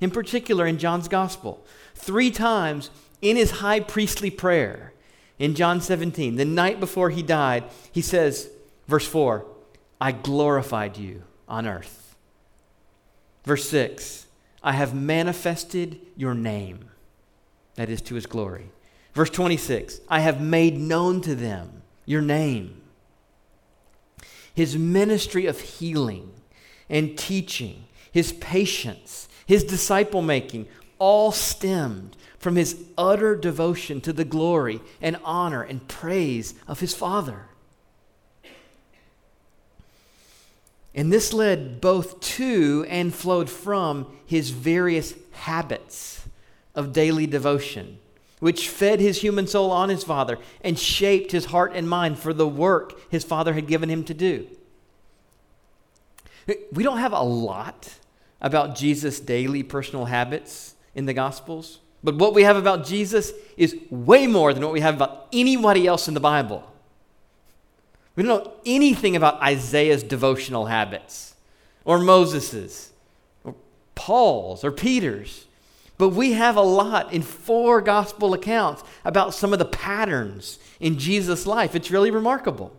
In 0.00 0.10
particular, 0.10 0.66
in 0.66 0.78
John's 0.78 1.08
Gospel, 1.08 1.64
three 1.94 2.30
times 2.30 2.90
in 3.20 3.36
his 3.36 3.50
high 3.50 3.80
priestly 3.80 4.30
prayer 4.30 4.92
in 5.38 5.54
John 5.54 5.80
17, 5.80 6.36
the 6.36 6.44
night 6.44 6.80
before 6.80 7.10
he 7.10 7.22
died, 7.22 7.64
he 7.92 8.00
says, 8.00 8.48
verse 8.86 9.06
4, 9.06 9.44
I 10.00 10.12
glorified 10.12 10.96
you 10.96 11.24
on 11.48 11.66
earth. 11.66 12.14
Verse 13.44 13.68
6, 13.68 14.26
I 14.62 14.72
have 14.72 14.94
manifested 14.94 16.00
your 16.16 16.34
name, 16.34 16.87
that 17.78 17.88
is 17.88 18.02
to 18.02 18.16
his 18.16 18.26
glory. 18.26 18.72
Verse 19.14 19.30
26, 19.30 20.00
I 20.08 20.18
have 20.18 20.40
made 20.40 20.76
known 20.76 21.20
to 21.20 21.36
them 21.36 21.82
your 22.04 22.20
name 22.20 22.82
his 24.52 24.76
ministry 24.76 25.46
of 25.46 25.60
healing 25.60 26.32
and 26.90 27.16
teaching, 27.16 27.84
his 28.10 28.32
patience, 28.32 29.28
his 29.46 29.62
disciple 29.62 30.20
making, 30.20 30.66
all 30.98 31.30
stemmed 31.30 32.16
from 32.40 32.56
his 32.56 32.82
utter 32.98 33.36
devotion 33.36 34.00
to 34.00 34.12
the 34.12 34.24
glory 34.24 34.80
and 35.00 35.16
honor 35.22 35.62
and 35.62 35.86
praise 35.86 36.54
of 36.66 36.80
his 36.80 36.92
Father. 36.92 37.46
And 40.92 41.12
this 41.12 41.32
led 41.32 41.80
both 41.80 42.18
to 42.18 42.84
and 42.88 43.14
flowed 43.14 43.48
from 43.48 44.08
his 44.26 44.50
various 44.50 45.14
habits 45.30 46.27
of 46.78 46.92
daily 46.92 47.26
devotion, 47.26 47.98
which 48.38 48.68
fed 48.68 49.00
his 49.00 49.20
human 49.20 49.48
soul 49.48 49.72
on 49.72 49.88
his 49.88 50.04
Father 50.04 50.38
and 50.62 50.78
shaped 50.78 51.32
his 51.32 51.46
heart 51.46 51.72
and 51.74 51.88
mind 51.88 52.20
for 52.20 52.32
the 52.32 52.46
work 52.46 53.10
his 53.10 53.24
Father 53.24 53.52
had 53.52 53.66
given 53.66 53.88
him 53.88 54.04
to 54.04 54.14
do. 54.14 54.46
We 56.72 56.84
don't 56.84 56.98
have 56.98 57.12
a 57.12 57.20
lot 57.20 57.98
about 58.40 58.76
Jesus' 58.76 59.18
daily 59.18 59.64
personal 59.64 60.04
habits 60.04 60.76
in 60.94 61.04
the 61.06 61.12
Gospels, 61.12 61.80
but 62.04 62.14
what 62.14 62.32
we 62.32 62.44
have 62.44 62.56
about 62.56 62.86
Jesus 62.86 63.32
is 63.56 63.76
way 63.90 64.28
more 64.28 64.54
than 64.54 64.62
what 64.62 64.72
we 64.72 64.80
have 64.80 64.94
about 64.94 65.26
anybody 65.32 65.88
else 65.88 66.06
in 66.06 66.14
the 66.14 66.20
Bible. 66.20 66.62
We 68.14 68.22
don't 68.22 68.44
know 68.44 68.52
anything 68.64 69.16
about 69.16 69.42
Isaiah's 69.42 70.04
devotional 70.04 70.66
habits, 70.66 71.34
or 71.84 71.98
Moses's, 71.98 72.92
or 73.42 73.56
Paul's, 73.96 74.62
or 74.62 74.70
Peter's. 74.70 75.46
But 75.98 76.10
we 76.10 76.32
have 76.32 76.56
a 76.56 76.62
lot 76.62 77.12
in 77.12 77.22
four 77.22 77.80
gospel 77.80 78.32
accounts 78.32 78.84
about 79.04 79.34
some 79.34 79.52
of 79.52 79.58
the 79.58 79.64
patterns 79.64 80.60
in 80.78 80.96
Jesus' 80.96 81.44
life. 81.44 81.74
It's 81.74 81.90
really 81.90 82.12
remarkable. 82.12 82.72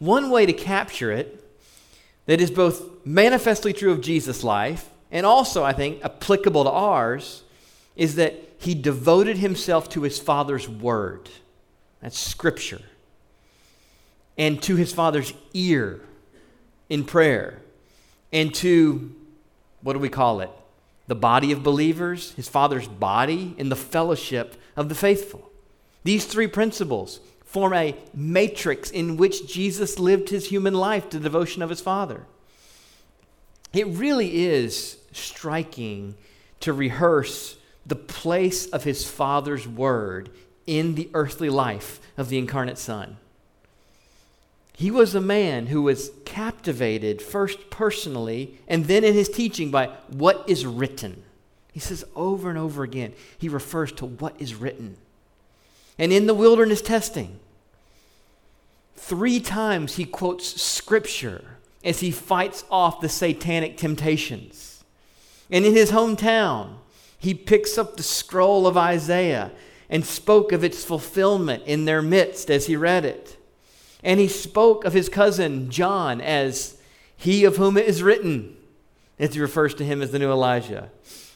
One 0.00 0.28
way 0.28 0.46
to 0.46 0.52
capture 0.52 1.12
it 1.12 1.42
that 2.26 2.40
is 2.40 2.50
both 2.50 3.06
manifestly 3.06 3.72
true 3.72 3.92
of 3.92 4.00
Jesus' 4.00 4.42
life 4.42 4.90
and 5.12 5.24
also, 5.24 5.62
I 5.62 5.72
think, 5.72 6.04
applicable 6.04 6.64
to 6.64 6.70
ours 6.70 7.44
is 7.94 8.16
that 8.16 8.34
he 8.58 8.74
devoted 8.74 9.38
himself 9.38 9.88
to 9.90 10.02
his 10.02 10.18
Father's 10.18 10.68
word. 10.68 11.30
That's 12.02 12.18
scripture. 12.18 12.82
And 14.36 14.60
to 14.64 14.76
his 14.76 14.92
Father's 14.92 15.32
ear 15.54 16.00
in 16.88 17.04
prayer. 17.04 17.60
And 18.32 18.52
to, 18.56 19.14
what 19.82 19.92
do 19.92 19.98
we 20.00 20.08
call 20.08 20.40
it? 20.40 20.50
The 21.06 21.14
body 21.14 21.52
of 21.52 21.62
believers, 21.62 22.32
his 22.32 22.48
Father's 22.48 22.88
body, 22.88 23.54
in 23.58 23.68
the 23.68 23.76
fellowship 23.76 24.56
of 24.76 24.88
the 24.88 24.94
faithful. 24.94 25.50
These 26.04 26.26
three 26.26 26.46
principles 26.46 27.20
form 27.44 27.72
a 27.72 27.96
matrix 28.14 28.90
in 28.90 29.16
which 29.16 29.46
Jesus 29.46 29.98
lived 29.98 30.28
his 30.28 30.48
human 30.48 30.74
life 30.74 31.08
to 31.10 31.18
the 31.18 31.24
devotion 31.24 31.62
of 31.62 31.70
his 31.70 31.80
Father. 31.80 32.26
It 33.72 33.86
really 33.86 34.44
is 34.44 34.98
striking 35.12 36.16
to 36.60 36.72
rehearse 36.72 37.56
the 37.84 37.96
place 37.96 38.66
of 38.66 38.84
his 38.84 39.08
Father's 39.08 39.66
word 39.66 40.30
in 40.66 40.96
the 40.96 41.08
earthly 41.14 41.48
life 41.48 42.00
of 42.16 42.28
the 42.28 42.38
incarnate 42.38 42.78
Son. 42.78 43.16
He 44.78 44.90
was 44.90 45.14
a 45.14 45.22
man 45.22 45.68
who 45.68 45.80
was 45.80 46.10
captivated 46.26 47.22
first 47.22 47.70
personally 47.70 48.58
and 48.68 48.84
then 48.84 49.04
in 49.04 49.14
his 49.14 49.30
teaching 49.30 49.70
by 49.70 49.86
what 50.08 50.44
is 50.46 50.66
written. 50.66 51.22
He 51.72 51.80
says 51.80 52.04
over 52.14 52.50
and 52.50 52.58
over 52.58 52.82
again, 52.82 53.14
he 53.38 53.48
refers 53.48 53.90
to 53.92 54.04
what 54.04 54.38
is 54.38 54.54
written. 54.54 54.98
And 55.98 56.12
in 56.12 56.26
the 56.26 56.34
wilderness 56.34 56.82
testing, 56.82 57.40
three 58.96 59.40
times 59.40 59.96
he 59.96 60.04
quotes 60.04 60.60
scripture 60.60 61.56
as 61.82 62.00
he 62.00 62.10
fights 62.10 62.62
off 62.70 63.00
the 63.00 63.08
satanic 63.08 63.78
temptations. 63.78 64.84
And 65.50 65.64
in 65.64 65.72
his 65.72 65.90
hometown, 65.90 66.74
he 67.18 67.32
picks 67.32 67.78
up 67.78 67.96
the 67.96 68.02
scroll 68.02 68.66
of 68.66 68.76
Isaiah 68.76 69.52
and 69.88 70.04
spoke 70.04 70.52
of 70.52 70.62
its 70.62 70.84
fulfillment 70.84 71.62
in 71.64 71.86
their 71.86 72.02
midst 72.02 72.50
as 72.50 72.66
he 72.66 72.76
read 72.76 73.06
it. 73.06 73.35
And 74.06 74.20
he 74.20 74.28
spoke 74.28 74.84
of 74.84 74.92
his 74.92 75.08
cousin 75.08 75.68
John 75.68 76.20
as 76.20 76.78
he 77.16 77.44
of 77.44 77.56
whom 77.56 77.76
it 77.76 77.86
is 77.86 78.04
written, 78.04 78.56
as 79.18 79.34
he 79.34 79.40
refers 79.40 79.74
to 79.74 79.84
him 79.84 80.00
as 80.00 80.12
the 80.12 80.20
new 80.20 80.30
Elijah. 80.30 80.90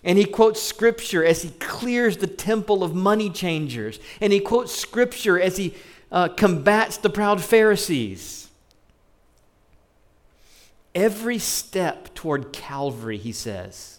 And 0.05 0.17
he 0.17 0.25
quotes 0.25 0.63
scripture 0.63 1.25
as 1.25 1.43
he 1.43 1.51
clears 1.59 2.19
the 2.19 2.29
temple 2.29 2.85
of 2.85 2.95
money 2.95 3.29
changers. 3.29 3.99
And 4.21 4.33
he 4.33 4.39
quotes 4.39 4.73
scripture 4.73 5.39
as 5.39 5.57
he 5.57 5.75
uh, 6.13 6.29
combats 6.29 6.97
the 6.97 7.11
proud 7.11 7.43
Pharisees. 7.43 8.49
Every 10.95 11.39
step 11.39 12.15
toward 12.15 12.53
Calvary, 12.53 13.19
he 13.19 13.33
says, 13.33 13.99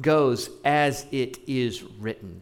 goes 0.00 0.48
as 0.64 1.04
it 1.12 1.38
is 1.46 1.82
written. 1.82 2.40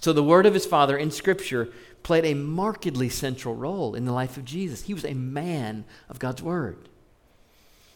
So 0.00 0.14
the 0.14 0.22
word 0.22 0.46
of 0.46 0.54
his 0.54 0.64
father 0.66 0.96
in 0.96 1.10
scripture 1.10 1.70
played 2.04 2.24
a 2.26 2.34
markedly 2.34 3.08
central 3.08 3.56
role 3.56 3.96
in 3.96 4.04
the 4.04 4.12
life 4.12 4.36
of 4.36 4.44
Jesus. 4.44 4.82
He 4.82 4.94
was 4.94 5.04
a 5.04 5.14
man 5.14 5.84
of 6.08 6.20
God's 6.20 6.42
Word. 6.42 6.88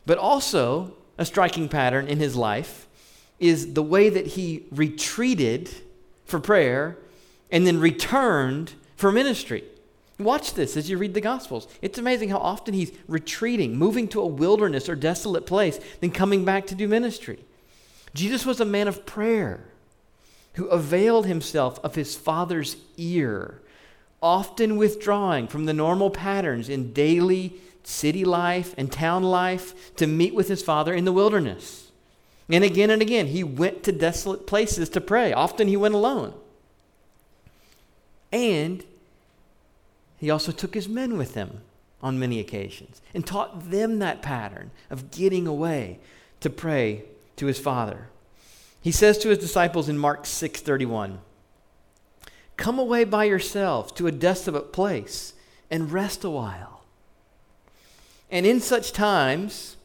But 0.06 0.18
also, 0.18 0.94
a 1.18 1.24
striking 1.24 1.68
pattern 1.68 2.08
in 2.08 2.18
his 2.18 2.34
life 2.34 2.88
is 3.38 3.74
the 3.74 3.82
way 3.82 4.08
that 4.08 4.26
he 4.28 4.64
retreated 4.72 5.70
for 6.24 6.40
prayer 6.40 6.96
and 7.50 7.66
then 7.66 7.78
returned 7.78 8.72
for 8.96 9.12
ministry. 9.12 9.62
Watch 10.18 10.54
this 10.54 10.76
as 10.76 10.90
you 10.90 10.98
read 10.98 11.14
the 11.14 11.20
Gospels. 11.20 11.68
It's 11.82 11.98
amazing 11.98 12.30
how 12.30 12.38
often 12.38 12.74
he's 12.74 12.92
retreating, 13.06 13.76
moving 13.76 14.08
to 14.08 14.20
a 14.20 14.26
wilderness 14.26 14.88
or 14.88 14.96
desolate 14.96 15.46
place, 15.46 15.78
then 16.00 16.10
coming 16.10 16.44
back 16.44 16.66
to 16.68 16.74
do 16.74 16.88
ministry. 16.88 17.38
Jesus 18.14 18.44
was 18.44 18.58
a 18.58 18.64
man 18.64 18.88
of 18.88 19.06
prayer 19.06 19.68
who 20.54 20.66
availed 20.66 21.26
himself 21.26 21.78
of 21.84 21.94
his 21.94 22.16
Father's 22.16 22.76
ear 22.96 23.60
often 24.22 24.76
withdrawing 24.76 25.46
from 25.46 25.66
the 25.66 25.72
normal 25.72 26.10
patterns 26.10 26.68
in 26.68 26.92
daily 26.92 27.54
city 27.84 28.24
life 28.24 28.74
and 28.76 28.92
town 28.92 29.22
life 29.22 29.94
to 29.96 30.06
meet 30.06 30.34
with 30.34 30.48
his 30.48 30.62
father 30.62 30.92
in 30.92 31.04
the 31.04 31.12
wilderness. 31.12 31.90
And 32.50 32.64
again 32.64 32.90
and 32.90 33.02
again, 33.02 33.28
he 33.28 33.44
went 33.44 33.82
to 33.84 33.92
desolate 33.92 34.46
places 34.46 34.88
to 34.90 35.00
pray. 35.00 35.32
Often 35.32 35.68
he 35.68 35.76
went 35.76 35.94
alone. 35.94 36.34
And 38.32 38.84
he 40.18 40.30
also 40.30 40.52
took 40.52 40.74
his 40.74 40.88
men 40.88 41.16
with 41.16 41.34
him 41.34 41.60
on 42.02 42.18
many 42.18 42.40
occasions 42.40 43.00
and 43.14 43.26
taught 43.26 43.70
them 43.70 43.98
that 43.98 44.22
pattern 44.22 44.70
of 44.90 45.10
getting 45.10 45.46
away 45.46 45.98
to 46.40 46.50
pray 46.50 47.04
to 47.36 47.46
his 47.46 47.58
Father. 47.58 48.08
He 48.80 48.92
says 48.92 49.18
to 49.18 49.28
his 49.28 49.38
disciples 49.38 49.88
in 49.88 49.98
Mark 49.98 50.24
6:31, 50.24 51.18
"Come 52.58 52.78
away 52.78 53.04
by 53.04 53.24
yourselves 53.24 53.90
to 53.92 54.06
a 54.06 54.12
desolate 54.12 54.70
place 54.70 55.32
and 55.70 55.90
rest 55.90 56.22
a 56.22 56.28
while." 56.30 56.84
And 58.30 58.44
in 58.44 58.60
such 58.60 58.92
times, 58.92 59.76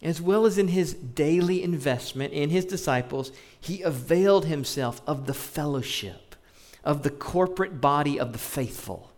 as 0.00 0.22
well 0.22 0.46
as 0.46 0.56
in 0.56 0.68
his 0.68 0.94
daily 0.94 1.62
investment 1.62 2.32
in 2.32 2.48
his 2.48 2.64
disciples, 2.64 3.30
he 3.60 3.82
availed 3.82 4.46
himself 4.46 5.02
of 5.06 5.26
the 5.26 5.34
fellowship 5.34 6.34
of 6.82 7.02
the 7.02 7.10
corporate 7.10 7.82
body 7.82 8.18
of 8.18 8.32
the 8.32 8.38
faithful 8.38 9.10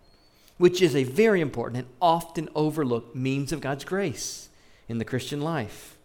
which 0.59 0.81
is 0.81 0.95
a 0.95 1.05
very 1.05 1.41
important 1.41 1.85
and 1.85 1.95
often 2.01 2.49
overlooked 2.55 3.15
means 3.15 3.53
of 3.53 3.61
God's 3.61 3.85
grace 3.85 4.49
in 4.89 4.99
the 4.99 5.05
Christian 5.05 5.41
life. 5.41 5.97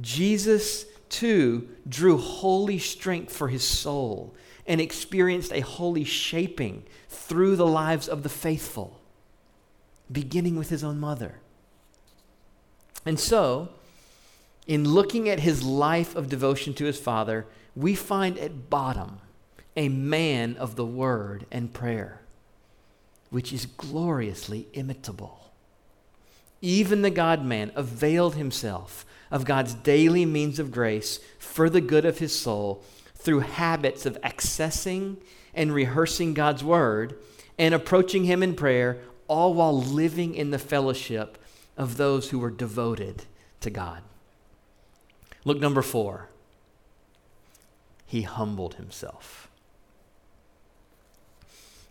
Jesus, 0.00 0.84
too, 1.08 1.68
drew 1.88 2.18
holy 2.18 2.78
strength 2.78 3.34
for 3.34 3.48
his 3.48 3.64
soul 3.64 4.34
and 4.72 4.80
experienced 4.80 5.52
a 5.52 5.60
holy 5.60 6.02
shaping 6.02 6.82
through 7.10 7.56
the 7.56 7.66
lives 7.66 8.08
of 8.08 8.22
the 8.22 8.28
faithful, 8.30 8.98
beginning 10.10 10.56
with 10.56 10.70
his 10.70 10.82
own 10.82 10.98
mother. 10.98 11.40
And 13.04 13.20
so, 13.20 13.68
in 14.66 14.88
looking 14.88 15.28
at 15.28 15.40
his 15.40 15.62
life 15.62 16.16
of 16.16 16.30
devotion 16.30 16.72
to 16.72 16.86
his 16.86 16.98
Father, 16.98 17.44
we 17.76 17.94
find 17.94 18.38
at 18.38 18.70
bottom 18.70 19.18
a 19.76 19.90
man 19.90 20.56
of 20.56 20.76
the 20.76 20.86
word 20.86 21.44
and 21.52 21.74
prayer 21.74 22.22
which 23.28 23.52
is 23.52 23.66
gloriously 23.66 24.68
imitable. 24.72 25.50
Even 26.62 27.02
the 27.02 27.10
God 27.10 27.44
man 27.44 27.72
availed 27.74 28.36
himself 28.36 29.04
of 29.30 29.44
God's 29.44 29.74
daily 29.74 30.24
means 30.24 30.58
of 30.58 30.72
grace 30.72 31.20
for 31.38 31.68
the 31.68 31.82
good 31.82 32.06
of 32.06 32.20
his 32.20 32.34
soul 32.34 32.82
through 33.22 33.40
habits 33.40 34.06
of 34.06 34.20
accessing 34.22 35.16
and 35.54 35.74
rehearsing 35.74 36.34
God's 36.34 36.62
word 36.64 37.18
and 37.58 37.74
approaching 37.74 38.24
him 38.24 38.42
in 38.42 38.54
prayer, 38.54 38.98
all 39.28 39.54
while 39.54 39.80
living 39.80 40.34
in 40.34 40.50
the 40.50 40.58
fellowship 40.58 41.38
of 41.76 41.96
those 41.96 42.30
who 42.30 42.38
were 42.38 42.50
devoted 42.50 43.24
to 43.60 43.70
God. 43.70 44.02
Look, 45.44 45.60
number 45.60 45.82
four. 45.82 46.28
He 48.06 48.22
humbled 48.22 48.74
himself 48.74 49.48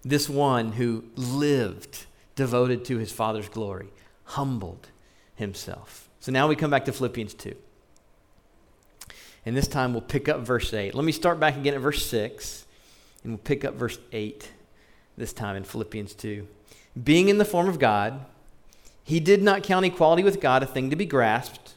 this 0.04 0.28
one 0.28 0.74
who 0.74 1.04
lived 1.16 2.06
devoted 2.36 2.86
to 2.86 2.98
his 2.98 3.12
Father's 3.12 3.50
glory, 3.50 3.90
humbled 4.24 4.88
himself. 5.36 6.10
So 6.20 6.32
now 6.32 6.48
we 6.48 6.56
come 6.56 6.72
back 6.72 6.86
to 6.86 6.92
Philippians 6.92 7.34
2. 7.36 7.56
And 9.46 9.58
this 9.58 9.68
time 9.68 9.94
we'll 9.94 10.02
pick 10.02 10.30
up 10.30 10.42
verse 10.42 10.74
8. 10.74 10.94
Let 10.94 11.04
me 11.04 11.12
start 11.12 11.40
back 11.40 11.58
again 11.58 11.74
at 11.74 11.82
verse 11.82 12.06
6, 12.06 12.66
and 13.24 13.34
we'll 13.34 13.40
pick 13.40 13.66
up 13.66 13.76
verse 13.76 13.98
8 14.12 14.52
this 15.18 15.34
time 15.34 15.56
in 15.56 15.64
Philippians 15.64 16.14
2. 16.14 16.48
Being 17.04 17.30
in 17.30 17.38
the 17.38 17.46
form 17.46 17.68
of 17.68 17.80
God, 17.80 18.26
he 19.04 19.20
did 19.20 19.42
not 19.42 19.64
count 19.64 19.86
equality 19.86 20.24
with 20.24 20.40
God 20.40 20.64
a 20.64 20.68
thing 20.68 20.90
to 20.90 20.96
be 20.96 21.06
grasped, 21.06 21.74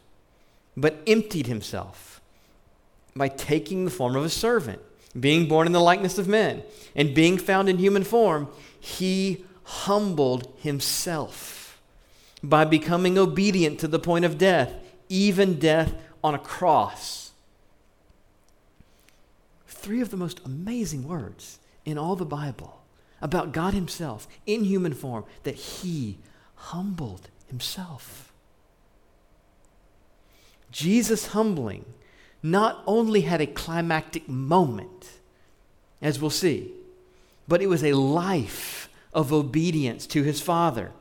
but 0.77 1.03
emptied 1.07 1.47
himself 1.47 2.21
by 3.17 3.29
taking 3.29 3.85
the 3.85 3.91
form 3.91 4.17
of 4.17 4.25
a 4.25 4.31
servant 4.31 4.83
being 5.19 5.47
born 5.47 5.67
in 5.67 5.73
the 5.73 5.81
likeness 5.81 6.19
of 6.19 6.29
men, 6.29 6.63
and 6.97 7.15
being 7.15 7.39
found 7.39 7.69
in 7.69 7.79
human 7.79 8.03
form, 8.03 8.49
he 8.81 9.45
humbled 9.65 10.53
himself 10.59 11.81
by 12.43 12.65
becoming 12.65 13.17
obedient 13.17 13.79
to 13.81 13.89
the 13.89 13.99
point 13.99 14.25
of 14.25 14.37
death, 14.37 14.75
even 15.09 15.59
death 15.59 15.95
on 16.23 16.35
a 16.35 16.39
cross. 16.39 17.24
Three 19.85 20.01
of 20.01 20.11
the 20.11 20.17
most 20.17 20.41
amazing 20.47 21.07
words 21.07 21.59
in 21.85 21.99
all 21.99 22.17
the 22.17 22.25
Bible 22.25 22.81
about 23.21 23.53
God 23.53 23.75
Himself 23.75 24.27
in 24.47 24.65
human 24.65 24.95
form 24.95 25.27
that 25.43 25.57
He 25.57 26.17
humbled 26.55 27.29
Himself. 27.49 28.33
Jesus 30.71 31.27
humbling 31.27 31.85
not 32.43 32.83
only 32.87 33.21
had 33.21 33.43
a 33.43 33.47
climactic 33.47 34.27
moment, 34.27 35.19
as 36.01 36.19
we'll 36.19 36.31
see, 36.31 36.73
but 37.47 37.61
it 37.61 37.67
was 37.67 37.85
a 37.85 37.93
life 37.93 38.89
of 39.13 39.35
obedience 39.35 40.07
to 40.07 40.23
his 40.23 40.41
Father. 40.41 40.93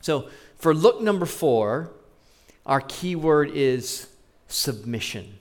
So, 0.00 0.30
for 0.56 0.72
look 0.72 1.02
number 1.02 1.26
four, 1.26 1.90
our 2.64 2.80
key 2.80 3.14
word 3.14 3.50
is 3.52 4.08
submission. 4.48 5.34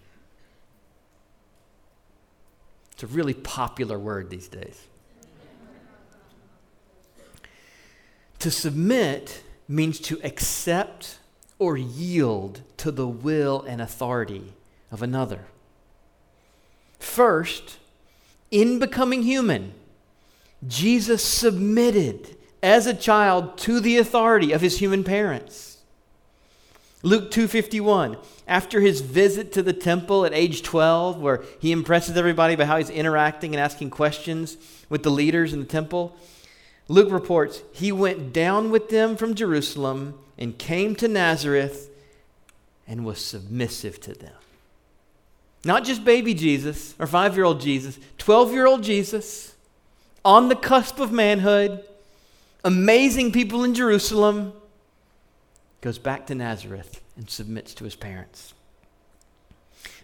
It's 3.00 3.04
a 3.06 3.16
really 3.16 3.34
popular 3.34 3.98
word 3.98 4.30
these 4.30 4.50
days. 4.50 4.88
to 8.40 8.52
submit 8.52 9.42
means 9.70 10.02
to 10.02 10.20
accept 10.22 11.18
or 11.60 11.78
yield 11.78 12.60
to 12.76 12.92
the 12.92 13.08
will 13.08 13.62
and 13.62 13.82
authority 13.82 14.52
of 14.92 15.02
another. 15.02 15.46
First, 17.00 17.78
in 18.52 18.80
becoming 18.80 19.24
human, 19.24 19.76
Jesus 20.68 21.24
submitted 21.24 22.36
as 22.62 22.86
a 22.86 22.94
child 22.94 23.58
to 23.60 23.80
the 23.80 23.96
authority 23.96 24.52
of 24.52 24.60
his 24.60 24.80
human 24.80 25.06
parents. 25.06 25.69
Luke 27.02 27.32
2:51 27.32 28.18
after 28.48 28.82
his 28.82 29.02
visit 29.02 29.54
to 29.54 29.64
the 29.64 29.74
temple 29.74 30.26
at 30.26 30.34
age 30.34 30.64
12 30.64 31.22
where 31.22 31.44
he 31.60 31.72
impresses 31.72 32.18
everybody 32.18 32.56
by 32.56 32.66
how 32.66 32.78
he's 32.78 32.90
interacting 32.90 33.54
and 33.54 33.62
asking 33.62 33.90
questions 33.90 34.58
with 34.90 35.04
the 35.04 35.12
leaders 35.12 35.54
in 35.54 35.60
the 35.60 35.66
temple 35.66 36.16
Luke 36.90 37.12
reports 37.12 37.62
he 37.72 37.92
went 37.92 38.34
down 38.34 38.72
with 38.72 38.90
them 38.90 39.16
from 39.16 39.36
Jerusalem 39.36 40.16
and 40.38 40.58
came 40.58 40.96
to 40.96 41.08
Nazareth 41.08 41.90
and 42.88 43.06
was 43.06 43.24
submissive 43.24 44.02
to 44.02 44.14
them. 44.14 44.34
Not 45.64 45.84
just 45.84 46.04
baby 46.04 46.34
Jesus 46.34 46.96
or 46.98 47.06
five 47.06 47.36
year 47.36 47.46
old 47.46 47.62
Jesus, 47.62 48.00
12 48.18 48.52
year 48.52 48.66
old 48.66 48.84
Jesus, 48.84 49.56
on 50.26 50.50
the 50.50 50.56
cusp 50.56 51.00
of 51.00 51.12
manhood, 51.12 51.84
amazing 52.64 53.32
people 53.32 53.64
in 53.64 53.76
Jerusalem, 53.76 54.54
goes 55.82 55.98
back 55.98 56.28
to 56.28 56.36
Nazareth 56.36 57.02
and 57.16 57.30
submits 57.30 57.74
to 57.76 57.84
his 57.84 57.96
parents. 57.96 58.54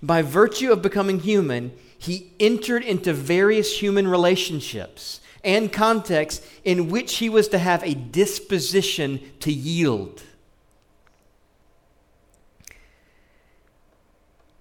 By 0.01 0.21
virtue 0.21 0.71
of 0.71 0.81
becoming 0.81 1.19
human, 1.19 1.73
he 1.97 2.31
entered 2.39 2.83
into 2.83 3.13
various 3.13 3.81
human 3.81 4.07
relationships 4.07 5.21
and 5.43 5.71
contexts 5.71 6.45
in 6.63 6.89
which 6.89 7.17
he 7.17 7.29
was 7.29 7.47
to 7.49 7.57
have 7.57 7.83
a 7.83 7.93
disposition 7.93 9.19
to 9.39 9.51
yield. 9.51 10.23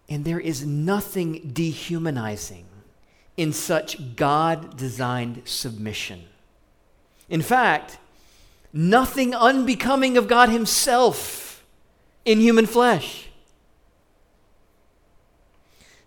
And 0.09 0.25
there 0.25 0.41
is 0.41 0.67
nothing 0.67 1.51
dehumanizing 1.53 2.67
in 3.37 3.53
such 3.53 4.17
God 4.17 4.77
designed 4.77 5.43
submission. 5.45 6.25
In 7.29 7.43
fact, 7.43 7.99
nothing 8.75 9.35
unbecoming 9.35 10.19
of 10.19 10.27
God 10.27 10.49
Himself 10.49 11.65
in 12.25 12.41
human 12.41 12.67
flesh. 12.67 13.29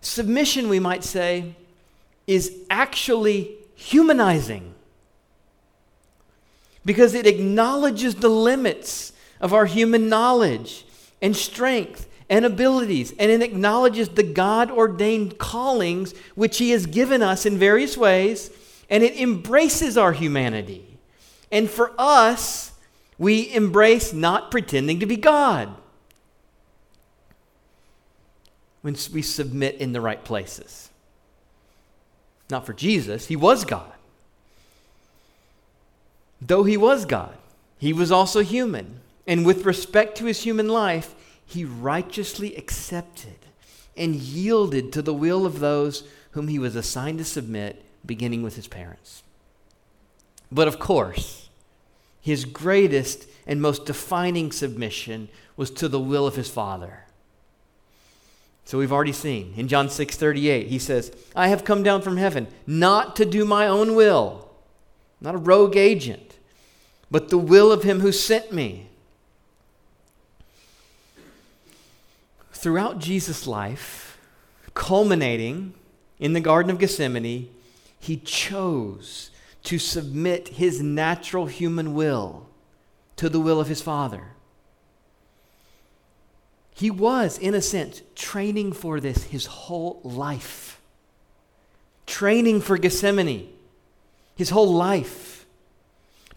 Submission, 0.02 0.68
we 0.68 0.78
might 0.78 1.02
say, 1.02 1.54
is 2.26 2.54
actually 2.68 3.56
humanizing 3.74 4.74
because 6.84 7.14
it 7.14 7.26
acknowledges 7.26 8.16
the 8.16 8.28
limits 8.28 9.12
of 9.40 9.52
our 9.52 9.66
human 9.66 10.08
knowledge 10.08 10.84
and 11.22 11.36
strength 11.36 12.06
and 12.30 12.44
abilities, 12.44 13.14
and 13.18 13.30
it 13.30 13.42
acknowledges 13.42 14.10
the 14.10 14.22
God 14.22 14.70
ordained 14.70 15.38
callings 15.38 16.12
which 16.34 16.58
He 16.58 16.70
has 16.70 16.84
given 16.84 17.22
us 17.22 17.46
in 17.46 17.56
various 17.56 17.96
ways, 17.96 18.50
and 18.90 19.02
it 19.02 19.18
embraces 19.18 19.96
our 19.96 20.12
humanity. 20.12 20.87
And 21.50 21.68
for 21.68 21.92
us, 21.98 22.72
we 23.18 23.52
embrace 23.52 24.12
not 24.12 24.50
pretending 24.50 25.00
to 25.00 25.06
be 25.06 25.16
God 25.16 25.74
when 28.82 28.96
we 29.12 29.22
submit 29.22 29.76
in 29.76 29.92
the 29.92 30.00
right 30.00 30.22
places. 30.22 30.90
Not 32.50 32.64
for 32.64 32.72
Jesus, 32.72 33.26
He 33.26 33.36
was 33.36 33.64
God. 33.64 33.92
Though 36.40 36.64
He 36.64 36.76
was 36.76 37.04
God, 37.04 37.36
He 37.78 37.92
was 37.92 38.12
also 38.12 38.40
human. 38.40 39.00
And 39.26 39.44
with 39.44 39.66
respect 39.66 40.16
to 40.18 40.24
His 40.24 40.42
human 40.42 40.68
life, 40.68 41.14
he 41.48 41.64
righteously 41.64 42.54
accepted 42.56 43.38
and 43.96 44.14
yielded 44.14 44.92
to 44.92 45.00
the 45.00 45.14
will 45.14 45.46
of 45.46 45.60
those 45.60 46.04
whom 46.32 46.48
he 46.48 46.58
was 46.58 46.76
assigned 46.76 47.16
to 47.18 47.24
submit, 47.24 47.82
beginning 48.04 48.42
with 48.42 48.54
his 48.56 48.68
parents. 48.68 49.22
But 50.52 50.68
of 50.68 50.78
course, 50.78 51.37
his 52.28 52.44
greatest 52.44 53.26
and 53.46 53.62
most 53.62 53.86
defining 53.86 54.52
submission 54.52 55.30
was 55.56 55.70
to 55.70 55.88
the 55.88 55.98
will 55.98 56.26
of 56.26 56.36
his 56.36 56.50
Father. 56.50 57.04
So 58.66 58.76
we've 58.76 58.92
already 58.92 59.14
seen 59.14 59.54
in 59.56 59.66
John 59.66 59.88
6 59.88 60.14
38, 60.14 60.66
he 60.66 60.78
says, 60.78 61.10
I 61.34 61.48
have 61.48 61.64
come 61.64 61.82
down 61.82 62.02
from 62.02 62.18
heaven 62.18 62.46
not 62.66 63.16
to 63.16 63.24
do 63.24 63.46
my 63.46 63.66
own 63.66 63.94
will, 63.94 64.50
not 65.22 65.36
a 65.36 65.38
rogue 65.38 65.74
agent, 65.74 66.36
but 67.10 67.30
the 67.30 67.38
will 67.38 67.72
of 67.72 67.82
him 67.84 68.00
who 68.00 68.12
sent 68.12 68.52
me. 68.52 68.90
Throughout 72.52 72.98
Jesus' 72.98 73.46
life, 73.46 74.18
culminating 74.74 75.72
in 76.18 76.34
the 76.34 76.40
Garden 76.40 76.70
of 76.70 76.78
Gethsemane, 76.78 77.48
he 77.98 78.18
chose 78.18 79.30
to 79.64 79.78
submit 79.78 80.48
his 80.48 80.80
natural 80.80 81.46
human 81.46 81.94
will 81.94 82.48
to 83.16 83.28
the 83.28 83.40
will 83.40 83.60
of 83.60 83.68
his 83.68 83.82
Father. 83.82 84.22
He 86.74 86.90
was, 86.90 87.38
in 87.38 87.54
a 87.54 87.62
sense, 87.62 88.02
training 88.14 88.72
for 88.72 89.00
this 89.00 89.24
his 89.24 89.46
whole 89.46 90.00
life. 90.04 90.80
Training 92.06 92.60
for 92.60 92.78
Gethsemane 92.78 93.48
his 94.38 94.50
whole 94.50 94.72
life. 94.72 95.44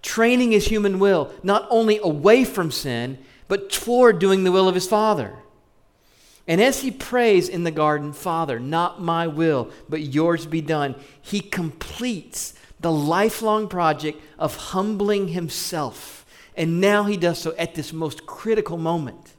Training 0.02 0.52
his 0.52 0.68
human 0.68 0.98
will, 0.98 1.32
not 1.44 1.68
only 1.70 2.00
away 2.00 2.44
from 2.44 2.72
sin, 2.72 3.20
but 3.48 3.70
toward 3.70 4.18
doing 4.18 4.44
the 4.44 4.52
will 4.52 4.68
of 4.68 4.74
his 4.74 4.88
Father. 4.88 5.36
And 6.48 6.60
as 6.60 6.82
he 6.82 6.90
prays 6.90 7.48
in 7.48 7.64
the 7.64 7.70
garden, 7.70 8.12
Father, 8.12 8.60
not 8.60 9.00
my 9.00 9.28
will, 9.28 9.70
but 9.88 10.02
yours 10.02 10.48
be 10.48 10.62
done, 10.62 10.96
he 11.22 11.40
completes 11.40 12.56
the 12.82 12.92
lifelong 12.92 13.68
project 13.68 14.22
of 14.40 14.56
humbling 14.56 15.30
himself. 15.30 16.26
And 16.58 16.82
now 16.82 17.04
he 17.04 17.16
does 17.16 17.40
so 17.40 17.54
at 17.58 17.76
this 17.76 17.94
most 17.94 18.26
critical 18.26 18.78
moment. 18.78 19.36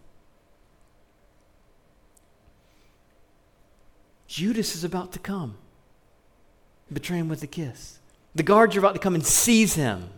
Judas 4.28 4.74
is 4.74 4.82
about 4.82 5.12
to 5.12 5.18
come, 5.18 5.56
betray 6.90 7.18
him 7.18 7.28
with 7.28 7.42
a 7.42 7.46
kiss. 7.46 7.98
The 8.34 8.42
guards 8.42 8.74
are 8.76 8.78
about 8.78 8.94
to 8.94 9.00
come 9.00 9.14
and 9.14 9.26
seize 9.26 9.74
him. 9.74 10.08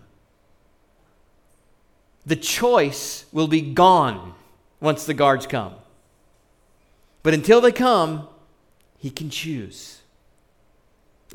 The 2.25 2.37
choice 2.37 3.27
will 3.33 3.49
be 3.49 3.61
gone 3.61 4.35
once 4.81 5.05
the 5.05 5.15
guards 5.15 5.47
come. 5.47 5.75
But 7.25 7.35
until 7.35 7.61
they 7.61 7.73
come, 7.73 8.29
he 8.99 9.11
can 9.11 9.31
choose. 9.31 10.01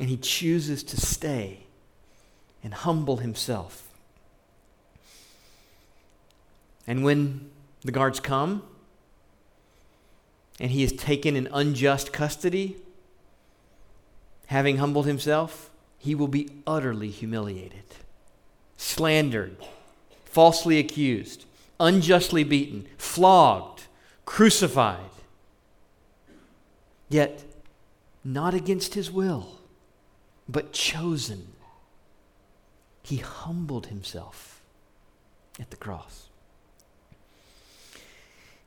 And 0.00 0.08
he 0.08 0.16
chooses 0.16 0.82
to 0.84 0.96
stay 0.96 1.66
and 2.62 2.74
humble 2.74 3.18
himself. 3.18 3.88
And 6.86 7.04
when 7.04 7.50
the 7.82 7.92
guards 7.92 8.20
come 8.20 8.62
and 10.58 10.70
he 10.70 10.82
is 10.82 10.92
taken 10.92 11.36
in 11.36 11.48
unjust 11.52 12.12
custody, 12.12 12.76
having 14.46 14.78
humbled 14.78 15.06
himself, 15.06 15.70
he 15.98 16.14
will 16.14 16.28
be 16.28 16.48
utterly 16.66 17.10
humiliated, 17.10 17.84
slandered, 18.76 19.56
falsely 20.24 20.78
accused, 20.78 21.44
unjustly 21.78 22.42
beaten, 22.44 22.86
flogged, 22.98 23.84
crucified. 24.24 25.10
Yet, 27.08 27.44
not 28.24 28.54
against 28.54 28.94
his 28.94 29.10
will, 29.10 29.58
but 30.48 30.72
chosen 30.72 31.52
he 33.10 33.16
humbled 33.16 33.88
himself 33.88 34.62
at 35.58 35.70
the 35.70 35.76
cross. 35.76 36.28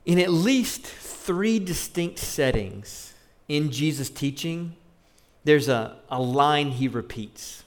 In 0.06 0.20
at 0.20 0.32
least 0.32 0.86
three 0.86 1.60
distinct 1.60 2.20
settings 2.20 3.14
in 3.48 3.72
Jesus' 3.72 4.10
teaching, 4.10 4.76
there's 5.46 5.70
a, 5.70 5.96
a 6.10 6.22
line 6.22 6.72
he 6.72 6.90
repeats. 6.90 7.64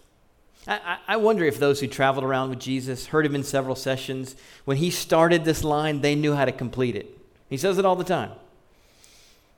I, 0.68 0.98
I 1.08 1.16
wonder 1.16 1.46
if 1.46 1.58
those 1.58 1.80
who 1.80 1.86
traveled 1.86 2.24
around 2.24 2.50
with 2.50 2.58
Jesus 2.58 3.06
heard 3.06 3.24
him 3.24 3.34
in 3.34 3.42
several 3.42 3.74
sessions. 3.74 4.36
When 4.66 4.76
he 4.76 4.90
started 4.90 5.46
this 5.46 5.64
line, 5.64 6.02
they 6.02 6.14
knew 6.14 6.34
how 6.34 6.44
to 6.44 6.52
complete 6.52 6.94
it. 6.94 7.18
He 7.48 7.56
says 7.56 7.78
it 7.78 7.86
all 7.86 7.96
the 7.96 8.04
time. 8.04 8.32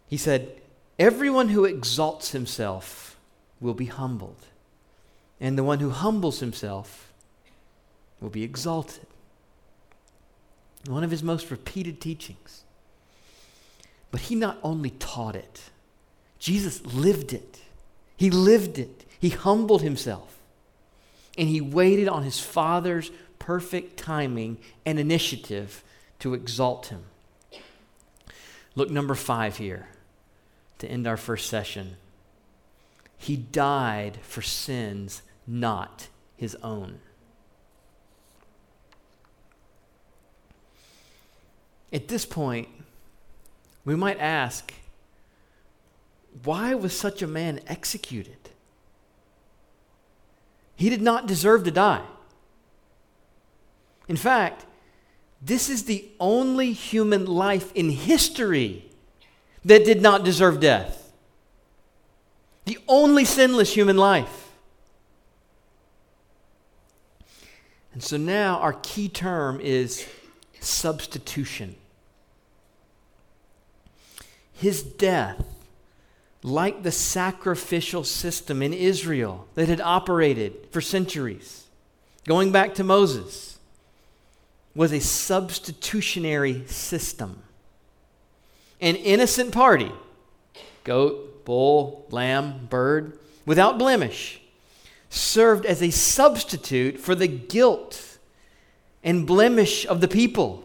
He 0.06 0.16
said, 0.16 0.52
Everyone 1.00 1.48
who 1.48 1.64
exalts 1.64 2.30
himself 2.30 3.16
will 3.60 3.74
be 3.74 3.86
humbled, 3.86 4.46
and 5.40 5.58
the 5.58 5.64
one 5.64 5.80
who 5.80 5.90
humbles 5.90 6.38
himself 6.38 7.06
will 8.20 8.30
be 8.30 8.42
exalted. 8.42 9.06
One 10.86 11.04
of 11.04 11.10
his 11.10 11.22
most 11.22 11.50
repeated 11.50 12.00
teachings. 12.00 12.64
But 14.10 14.22
he 14.22 14.34
not 14.34 14.58
only 14.62 14.90
taught 14.90 15.36
it, 15.36 15.70
Jesus 16.38 16.84
lived 16.86 17.32
it. 17.32 17.60
He 18.16 18.30
lived 18.30 18.78
it. 18.78 19.04
He 19.18 19.30
humbled 19.30 19.82
himself. 19.82 20.38
And 21.36 21.48
he 21.48 21.60
waited 21.60 22.08
on 22.08 22.22
his 22.22 22.40
Father's 22.40 23.10
perfect 23.38 23.98
timing 23.98 24.58
and 24.84 24.98
initiative 24.98 25.84
to 26.20 26.34
exalt 26.34 26.86
him. 26.86 27.04
Look, 28.74 28.90
number 28.90 29.14
five 29.14 29.56
here 29.56 29.88
to 30.78 30.88
end 30.88 31.06
our 31.06 31.16
first 31.16 31.48
session. 31.48 31.96
He 33.16 33.36
died 33.36 34.18
for 34.22 34.42
sins 34.42 35.22
not 35.46 36.08
his 36.36 36.54
own. 36.56 37.00
At 41.92 42.08
this 42.08 42.26
point, 42.26 42.68
we 43.84 43.96
might 43.96 44.18
ask, 44.20 44.72
why 46.44 46.74
was 46.74 46.96
such 46.96 47.22
a 47.22 47.26
man 47.26 47.60
executed? 47.66 48.50
He 50.76 50.90
did 50.90 51.02
not 51.02 51.26
deserve 51.26 51.64
to 51.64 51.70
die. 51.70 52.04
In 54.06 54.16
fact, 54.16 54.66
this 55.40 55.68
is 55.68 55.84
the 55.84 56.08
only 56.20 56.72
human 56.72 57.26
life 57.26 57.72
in 57.74 57.90
history 57.90 58.84
that 59.64 59.84
did 59.84 60.02
not 60.02 60.24
deserve 60.24 60.60
death. 60.60 61.12
The 62.64 62.78
only 62.86 63.24
sinless 63.24 63.74
human 63.74 63.96
life. 63.96 64.50
And 67.92 68.02
so 68.02 68.16
now 68.16 68.58
our 68.58 68.74
key 68.74 69.08
term 69.08 69.60
is 69.60 70.06
substitution. 70.60 71.76
His 74.52 74.82
death, 74.82 75.44
like 76.42 76.82
the 76.82 76.92
sacrificial 76.92 78.04
system 78.04 78.62
in 78.62 78.72
Israel 78.72 79.46
that 79.54 79.68
had 79.68 79.80
operated 79.80 80.68
for 80.70 80.80
centuries, 80.80 81.66
going 82.26 82.52
back 82.52 82.74
to 82.74 82.84
Moses, 82.84 83.58
was 84.74 84.92
a 84.92 85.00
substitutionary 85.00 86.66
system. 86.66 87.42
An 88.80 88.96
innocent 88.96 89.52
party, 89.52 89.92
goat, 90.84 91.44
bull, 91.44 92.06
lamb, 92.10 92.66
bird, 92.68 93.18
without 93.44 93.78
blemish, 93.78 94.40
served 95.10 95.66
as 95.66 95.82
a 95.82 95.90
substitute 95.90 96.98
for 96.98 97.14
the 97.14 97.26
guilt 97.26 98.17
and 99.08 99.26
blemish 99.26 99.86
of 99.86 100.02
the 100.02 100.06
people. 100.06 100.62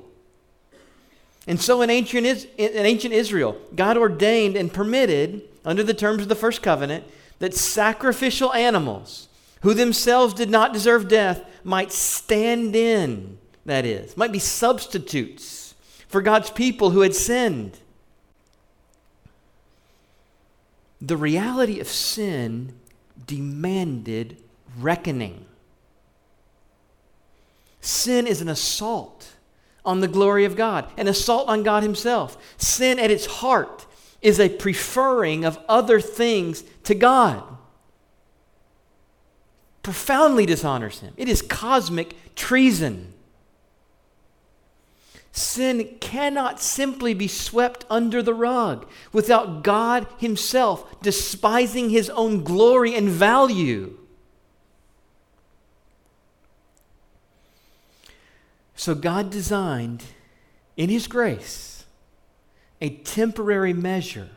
And 1.48 1.62
so 1.62 1.82
in 1.82 1.90
ancient, 1.90 2.26
in 2.58 2.86
ancient 2.86 3.14
Israel, 3.14 3.56
God 3.74 3.96
ordained 3.96 4.58
and 4.58 4.72
permitted, 4.72 5.44
under 5.64 5.82
the 5.82 5.94
terms 5.94 6.24
of 6.24 6.28
the 6.28 6.36
first 6.36 6.62
covenant, 6.62 7.06
that 7.40 7.54
sacrificial 7.54 8.52
animals, 8.52 9.30
who 9.62 9.74
themselves 9.74 10.34
did 10.34 10.50
not 10.50 10.74
deserve 10.74 11.08
death, 11.08 11.46
might 11.64 11.94
stand 11.94 12.76
in, 12.76 13.38
that 13.66 13.86
is, 13.86 14.18
might 14.18 14.34
be 14.34 14.40
substitutes 14.40 15.74
for 16.10 16.22
God's 16.22 16.50
people 16.50 16.90
who 16.90 17.00
had 17.00 17.16
sinned. 17.16 17.80
The 21.00 21.16
reality 21.16 21.80
of 21.80 21.88
sin 21.88 22.74
demanded 23.26 24.36
reckoning. 24.78 25.46
Sin 27.84 28.28
is 28.28 28.40
an 28.40 28.48
assault 28.48 29.34
on 29.84 30.00
the 30.00 30.08
glory 30.08 30.46
of 30.46 30.56
God, 30.56 30.90
an 30.96 31.10
assault 31.10 31.50
on 31.50 31.64
God 31.64 31.84
Himself. 31.84 32.38
Sin 32.58 32.98
at 32.98 33.12
its 33.12 33.26
heart 33.26 33.86
is 34.22 34.40
a 34.40 34.48
preferring 34.48 35.44
of 35.44 35.60
other 35.68 36.00
things 36.00 36.64
to 36.86 36.96
God. 36.96 37.44
Profoundly 39.84 40.46
dishonors 40.46 41.02
Him. 41.02 41.14
It 41.18 41.28
is 41.28 41.42
cosmic 41.42 42.16
treason. 42.36 43.14
Sin 45.34 45.98
cannot 46.00 46.62
simply 46.62 47.14
be 47.14 47.28
swept 47.28 47.86
under 47.90 48.24
the 48.24 48.34
rug 48.34 48.88
without 49.12 49.62
God 49.62 50.08
Himself 50.20 51.02
despising 51.02 51.90
His 51.90 52.10
own 52.12 52.46
glory 52.46 52.96
and 52.96 53.10
value. 53.10 53.98
So 58.84 58.96
God 58.96 59.30
designed, 59.30 60.04
in 60.76 60.90
His 60.90 61.08
grace, 61.08 61.86
a 62.82 62.90
temporary 62.90 63.72
measure 63.72 64.28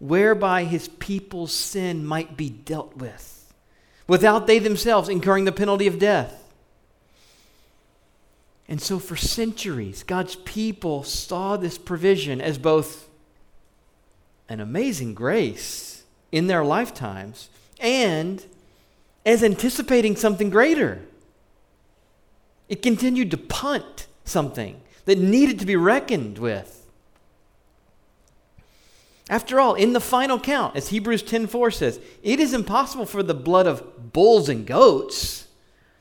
whereby 0.00 0.64
His 0.64 0.88
people's 0.88 1.52
sin 1.52 2.04
might 2.04 2.36
be 2.36 2.50
dealt 2.50 2.96
with, 2.96 3.54
without 4.08 4.48
they 4.48 4.58
themselves 4.58 5.08
incurring 5.08 5.44
the 5.44 5.52
penalty 5.52 5.86
of 5.86 6.00
death. 6.00 6.52
And 8.66 8.82
so, 8.82 8.98
for 8.98 9.14
centuries, 9.14 10.02
God's 10.02 10.34
people 10.34 11.04
saw 11.04 11.56
this 11.56 11.78
provision 11.78 12.40
as 12.40 12.58
both 12.58 13.08
an 14.48 14.58
amazing 14.58 15.14
grace 15.14 16.02
in 16.32 16.48
their 16.48 16.64
lifetimes 16.64 17.50
and 17.78 18.44
as 19.24 19.44
anticipating 19.44 20.16
something 20.16 20.50
greater. 20.50 21.02
It 22.72 22.80
continued 22.80 23.30
to 23.32 23.36
punt 23.36 24.06
something 24.24 24.80
that 25.04 25.18
needed 25.18 25.58
to 25.58 25.66
be 25.66 25.76
reckoned 25.76 26.38
with. 26.38 26.86
After 29.28 29.60
all, 29.60 29.74
in 29.74 29.92
the 29.92 30.00
final 30.00 30.40
count, 30.40 30.74
as 30.74 30.88
Hebrews 30.88 31.22
10:4 31.22 31.70
says, 31.70 32.00
it 32.22 32.40
is 32.40 32.54
impossible 32.54 33.04
for 33.04 33.22
the 33.22 33.34
blood 33.34 33.66
of 33.66 34.14
bulls 34.14 34.48
and 34.48 34.66
goats 34.66 35.48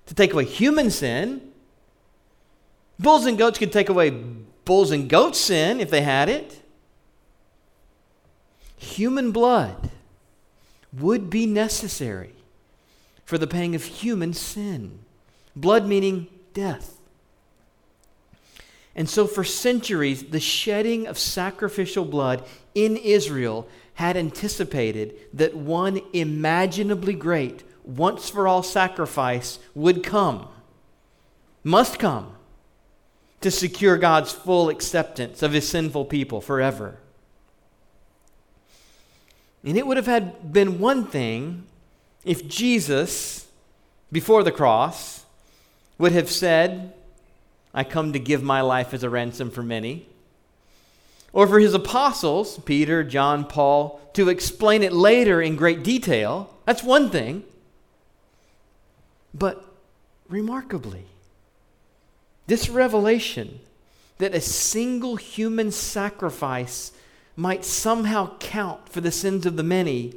to 0.06 0.14
take 0.14 0.32
away 0.32 0.46
human 0.46 0.90
sin. 0.90 1.52
Bulls 2.98 3.26
and 3.26 3.38
goats 3.38 3.60
could 3.60 3.74
take 3.74 3.90
away 3.90 4.12
bulls 4.64 4.92
and 4.92 5.10
goats' 5.10 5.40
sin 5.40 5.82
if 5.82 5.90
they 5.90 6.04
had 6.04 6.30
it. 6.30 6.62
Human 8.78 9.34
blood 9.34 9.92
would 10.98 11.30
be 11.30 11.46
necessary 11.46 12.32
for 13.26 13.38
the 13.38 13.46
paying 13.46 13.76
of 13.76 13.84
human 13.84 14.34
sin. 14.34 15.00
Blood 15.54 15.86
meaning 15.86 16.30
death. 16.54 16.98
And 18.96 19.10
so, 19.10 19.26
for 19.26 19.44
centuries, 19.44 20.24
the 20.24 20.40
shedding 20.40 21.08
of 21.08 21.18
sacrificial 21.18 22.06
blood 22.06 22.44
in 22.76 22.98
Israel 22.98 23.68
had 23.96 24.18
anticipated 24.18 25.16
that 25.34 25.56
one 25.56 26.02
imaginably 26.14 27.14
great, 27.14 27.64
once 27.84 28.30
for 28.30 28.48
all 28.48 28.64
sacrifice 28.64 29.60
would 29.76 30.04
come, 30.04 30.48
must 31.64 32.00
come, 32.00 32.36
to 33.42 33.50
secure 33.50 33.98
God's 33.98 34.32
full 34.32 34.70
acceptance 34.70 35.42
of 35.42 35.54
his 35.54 35.68
sinful 35.68 36.06
people 36.06 36.42
forever. 36.42 36.98
And 39.64 39.78
it 39.78 39.86
would 39.86 39.98
have 39.98 40.08
had 40.08 40.52
been 40.52 40.80
one 40.80 41.06
thing 41.06 41.64
if 42.24 42.48
Jesus, 42.48 43.48
before 44.12 44.44
the 44.44 44.52
cross, 44.52 45.21
would 46.02 46.14
have 46.14 46.32
said, 46.32 46.94
I 47.76 47.84
come 47.84 48.12
to 48.14 48.20
give 48.20 48.42
my 48.42 48.62
life 48.62 48.92
as 48.92 49.04
a 49.04 49.10
ransom 49.10 49.52
for 49.52 49.62
many. 49.62 50.08
Or 51.32 51.46
for 51.46 51.60
his 51.60 51.76
apostles, 51.76 52.58
Peter, 52.66 53.04
John, 53.04 53.46
Paul, 53.46 54.02
to 54.14 54.28
explain 54.28 54.82
it 54.82 54.94
later 54.94 55.44
in 55.44 55.56
great 55.56 55.84
detail, 55.84 56.52
that's 56.66 56.82
one 56.82 57.12
thing. 57.12 57.44
But 59.32 59.64
remarkably, 60.28 61.06
this 62.48 62.68
revelation 62.68 63.60
that 64.18 64.34
a 64.34 64.42
single 64.42 65.18
human 65.18 65.70
sacrifice 65.70 66.94
might 67.36 67.64
somehow 67.64 68.38
count 68.40 68.90
for 68.90 69.02
the 69.02 69.12
sins 69.12 69.46
of 69.46 69.56
the 69.56 69.64
many 69.64 70.16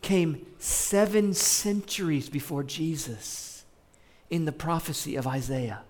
came 0.00 0.46
seven 0.60 1.34
centuries 1.34 2.28
before 2.28 2.62
Jesus 2.62 3.53
in 4.34 4.46
the 4.46 4.52
prophecy 4.52 5.14
of 5.14 5.28
Isaiah. 5.28 5.82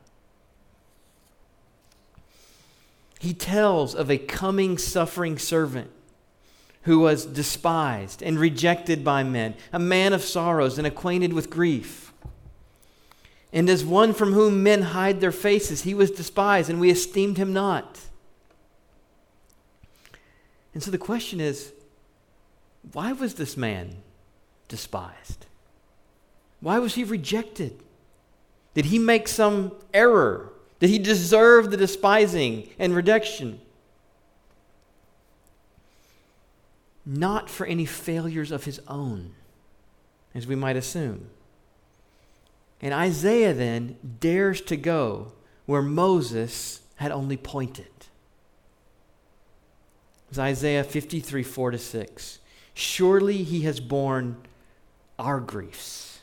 He 3.18 3.32
tells 3.32 3.94
of 3.94 4.10
a 4.10 4.18
coming 4.18 4.76
suffering 4.76 5.38
servant 5.38 5.90
who 6.82 6.98
was 6.98 7.24
despised 7.24 8.22
and 8.22 8.38
rejected 8.38 9.02
by 9.02 9.22
men, 9.22 9.54
a 9.72 9.78
man 9.78 10.12
of 10.12 10.22
sorrows 10.22 10.76
and 10.76 10.86
acquainted 10.86 11.32
with 11.32 11.48
grief. 11.48 12.12
And 13.50 13.70
as 13.70 13.82
one 13.82 14.12
from 14.12 14.34
whom 14.34 14.62
men 14.62 14.82
hide 14.82 15.22
their 15.22 15.32
faces, 15.32 15.84
he 15.84 15.94
was 15.94 16.10
despised, 16.10 16.68
and 16.68 16.78
we 16.78 16.90
esteemed 16.90 17.38
him 17.38 17.54
not. 17.54 17.98
And 20.74 20.82
so 20.82 20.90
the 20.90 20.98
question 20.98 21.40
is 21.40 21.72
why 22.92 23.12
was 23.12 23.34
this 23.34 23.56
man 23.56 24.02
despised? 24.68 25.46
Why 26.60 26.78
was 26.78 26.94
he 26.94 27.04
rejected? 27.04 27.83
Did 28.74 28.86
he 28.86 28.98
make 28.98 29.28
some 29.28 29.72
error? 29.92 30.52
Did 30.80 30.90
he 30.90 30.98
deserve 30.98 31.70
the 31.70 31.76
despising 31.76 32.68
and 32.78 32.94
rejection? 32.94 33.60
Not 37.06 37.48
for 37.48 37.66
any 37.66 37.86
failures 37.86 38.50
of 38.50 38.64
his 38.64 38.80
own, 38.88 39.34
as 40.34 40.46
we 40.46 40.56
might 40.56 40.76
assume. 40.76 41.30
And 42.82 42.92
Isaiah 42.92 43.54
then 43.54 43.96
dares 44.20 44.60
to 44.62 44.76
go 44.76 45.32
where 45.66 45.82
Moses 45.82 46.82
had 46.96 47.12
only 47.12 47.36
pointed. 47.36 47.86
It's 50.28 50.38
Isaiah 50.38 50.84
53 50.84 51.42
4 51.42 51.70
to 51.70 51.78
6. 51.78 52.38
Surely 52.74 53.44
he 53.44 53.60
has 53.62 53.78
borne 53.78 54.36
our 55.18 55.38
griefs 55.38 56.13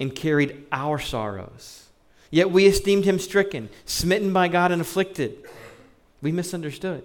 and 0.00 0.16
carried 0.16 0.66
our 0.72 0.98
sorrows. 0.98 1.84
Yet 2.30 2.50
we 2.50 2.66
esteemed 2.66 3.04
him 3.04 3.18
stricken, 3.18 3.68
smitten 3.84 4.32
by 4.32 4.48
God, 4.48 4.72
and 4.72 4.80
afflicted. 4.80 5.36
We 6.22 6.32
misunderstood. 6.32 7.04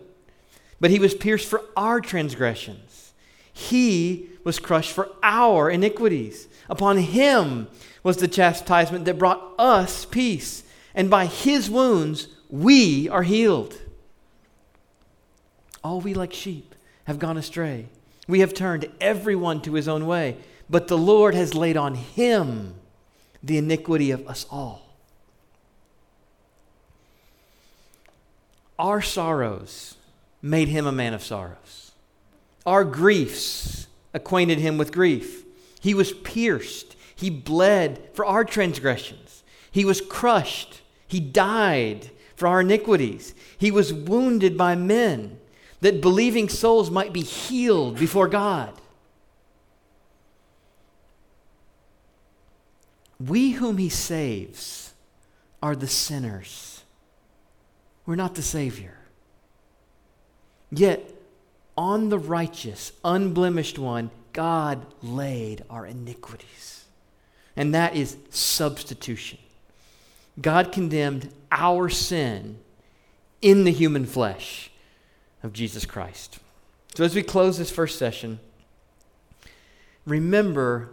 But 0.79 0.91
he 0.91 0.99
was 0.99 1.13
pierced 1.13 1.47
for 1.47 1.61
our 1.75 1.99
transgressions, 1.99 3.13
he 3.53 4.29
was 4.43 4.59
crushed 4.59 4.91
for 4.91 5.09
our 5.23 5.69
iniquities. 5.69 6.47
Upon 6.69 6.97
him 6.97 7.67
was 8.03 8.17
the 8.17 8.27
chastisement 8.27 9.05
that 9.05 9.19
brought 9.19 9.53
us 9.59 10.05
peace, 10.05 10.63
and 10.93 11.09
by 11.09 11.25
his 11.25 11.69
wounds 11.69 12.27
we 12.49 13.09
are 13.09 13.23
healed. 13.23 13.79
All 15.83 16.01
we 16.01 16.13
like 16.13 16.33
sheep 16.33 16.73
have 17.05 17.19
gone 17.19 17.37
astray. 17.37 17.87
We 18.27 18.39
have 18.39 18.53
turned 18.53 18.89
everyone 18.99 19.61
to 19.61 19.73
his 19.73 19.87
own 19.87 20.07
way, 20.07 20.37
but 20.69 20.87
the 20.87 20.97
Lord 20.97 21.35
has 21.35 21.53
laid 21.53 21.77
on 21.77 21.95
him 21.95 22.75
the 23.45 23.57
iniquity 23.57 24.11
of 24.11 24.27
us 24.27 24.45
all. 24.49 24.81
Our 28.77 29.01
sorrows 29.01 29.95
made 30.41 30.67
him 30.67 30.85
a 30.85 30.91
man 30.91 31.13
of 31.13 31.23
sorrows. 31.23 31.91
Our 32.65 32.83
griefs 32.83 33.87
acquainted 34.13 34.57
him 34.57 34.77
with 34.77 34.91
grief. 34.91 35.43
He 35.79 35.93
was 35.93 36.11
pierced. 36.11 36.95
He 37.15 37.29
bled 37.29 38.09
for 38.13 38.25
our 38.25 38.43
transgressions. 38.43 39.43
He 39.71 39.85
was 39.85 40.01
crushed. 40.01 40.81
He 41.07 41.19
died 41.19 42.09
for 42.35 42.47
our 42.47 42.61
iniquities. 42.61 43.35
He 43.57 43.71
was 43.71 43.93
wounded 43.93 44.57
by 44.57 44.75
men 44.75 45.39
that 45.81 46.01
believing 46.01 46.49
souls 46.49 46.89
might 46.89 47.13
be 47.13 47.21
healed 47.21 47.99
before 47.99 48.27
God. 48.27 48.73
We 53.19 53.51
whom 53.51 53.77
he 53.77 53.89
saves 53.89 54.93
are 55.61 55.75
the 55.75 55.87
sinners. 55.87 56.83
We're 58.05 58.15
not 58.15 58.35
the 58.35 58.41
Savior. 58.41 58.97
Yet, 60.71 61.11
on 61.77 62.09
the 62.09 62.19
righteous, 62.19 62.91
unblemished 63.03 63.79
one, 63.79 64.11
God 64.33 64.85
laid 65.01 65.63
our 65.69 65.85
iniquities. 65.85 66.85
And 67.55 67.73
that 67.73 67.95
is 67.95 68.17
substitution. 68.29 69.39
God 70.41 70.71
condemned 70.71 71.31
our 71.51 71.89
sin 71.89 72.59
in 73.41 73.63
the 73.63 73.71
human 73.71 74.05
flesh 74.05 74.69
of 75.41 75.53
Jesus 75.53 75.85
Christ. 75.85 76.39
So, 76.95 77.03
as 77.03 77.15
we 77.15 77.23
close 77.23 77.57
this 77.57 77.71
first 77.71 77.97
session, 77.97 78.39
remember 80.05 80.89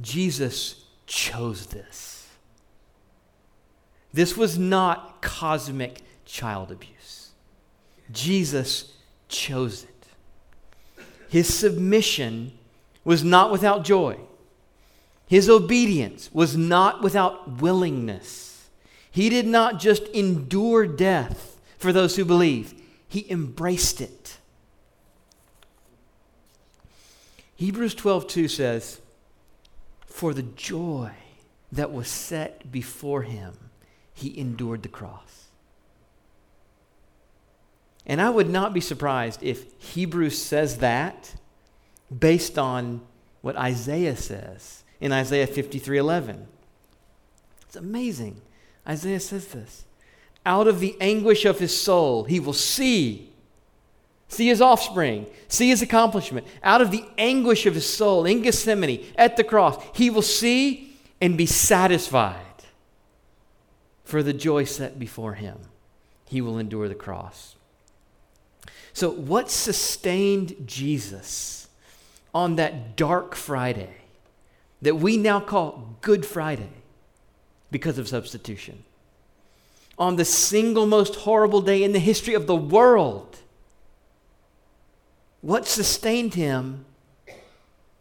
Jesus 0.00 0.85
chose 1.06 1.66
this. 1.66 2.28
This 4.12 4.36
was 4.36 4.58
not 4.58 5.20
cosmic 5.22 6.02
child 6.24 6.72
abuse. 6.72 7.30
Jesus 8.10 8.92
chose 9.28 9.84
it. 9.84 11.04
His 11.28 11.52
submission 11.52 12.52
was 13.04 13.22
not 13.22 13.50
without 13.52 13.84
joy. 13.84 14.18
His 15.26 15.48
obedience 15.48 16.30
was 16.32 16.56
not 16.56 17.02
without 17.02 17.60
willingness. 17.60 18.68
He 19.10 19.28
did 19.28 19.46
not 19.46 19.80
just 19.80 20.04
endure 20.08 20.86
death 20.86 21.58
for 21.78 21.92
those 21.92 22.16
who 22.16 22.24
believe, 22.24 22.74
he 23.08 23.30
embraced 23.30 24.00
it. 24.00 24.38
Hebrews 27.56 27.94
12:2 27.94 28.50
says, 28.50 29.00
"For 30.16 30.32
the 30.32 30.42
joy 30.42 31.10
that 31.70 31.92
was 31.92 32.08
set 32.08 32.72
before 32.72 33.20
him, 33.20 33.52
he 34.14 34.38
endured 34.38 34.82
the 34.82 34.88
cross." 34.88 35.48
And 38.06 38.18
I 38.18 38.30
would 38.30 38.48
not 38.48 38.72
be 38.72 38.80
surprised 38.80 39.42
if 39.42 39.66
Hebrews 39.78 40.40
says 40.40 40.78
that 40.78 41.34
based 42.18 42.58
on 42.58 43.02
what 43.42 43.56
Isaiah 43.56 44.16
says 44.16 44.84
in 45.02 45.12
Isaiah 45.12 45.46
53 45.46 45.98
11. 45.98 46.46
It's 47.66 47.76
amazing. 47.76 48.40
Isaiah 48.88 49.20
says 49.20 49.48
this. 49.48 49.84
Out 50.46 50.66
of 50.66 50.80
the 50.80 50.96
anguish 50.98 51.44
of 51.44 51.58
his 51.58 51.78
soul, 51.78 52.24
he 52.24 52.40
will 52.40 52.54
see, 52.54 53.34
see 54.28 54.48
his 54.48 54.60
offspring, 54.60 55.26
see 55.48 55.68
his 55.68 55.82
accomplishment. 55.82 56.46
Out 56.62 56.80
of 56.80 56.90
the 56.90 57.04
anguish 57.18 57.66
of 57.66 57.74
his 57.74 57.88
soul 57.88 58.24
in 58.24 58.42
Gethsemane 58.42 59.04
at 59.16 59.36
the 59.36 59.44
cross, 59.44 59.82
he 59.94 60.10
will 60.10 60.22
see 60.22 60.96
and 61.20 61.36
be 61.36 61.46
satisfied 61.46 62.42
for 64.04 64.22
the 64.22 64.32
joy 64.32 64.64
set 64.64 64.98
before 64.98 65.34
him. 65.34 65.58
He 66.28 66.40
will 66.40 66.58
endure 66.58 66.88
the 66.88 66.94
cross. 66.94 67.56
So, 68.92 69.10
what 69.10 69.50
sustained 69.50 70.56
Jesus 70.64 71.68
on 72.34 72.56
that 72.56 72.96
dark 72.96 73.34
Friday 73.34 73.94
that 74.82 74.96
we 74.96 75.16
now 75.16 75.40
call 75.40 75.96
Good 76.00 76.24
Friday 76.24 76.70
because 77.70 77.98
of 77.98 78.08
substitution? 78.08 78.84
On 79.98 80.16
the 80.16 80.24
single 80.24 80.86
most 80.86 81.16
horrible 81.16 81.60
day 81.60 81.82
in 81.82 81.92
the 81.92 81.98
history 81.98 82.34
of 82.34 82.46
the 82.46 82.56
world, 82.56 83.38
what 85.46 85.64
sustained 85.64 86.34
him 86.34 86.84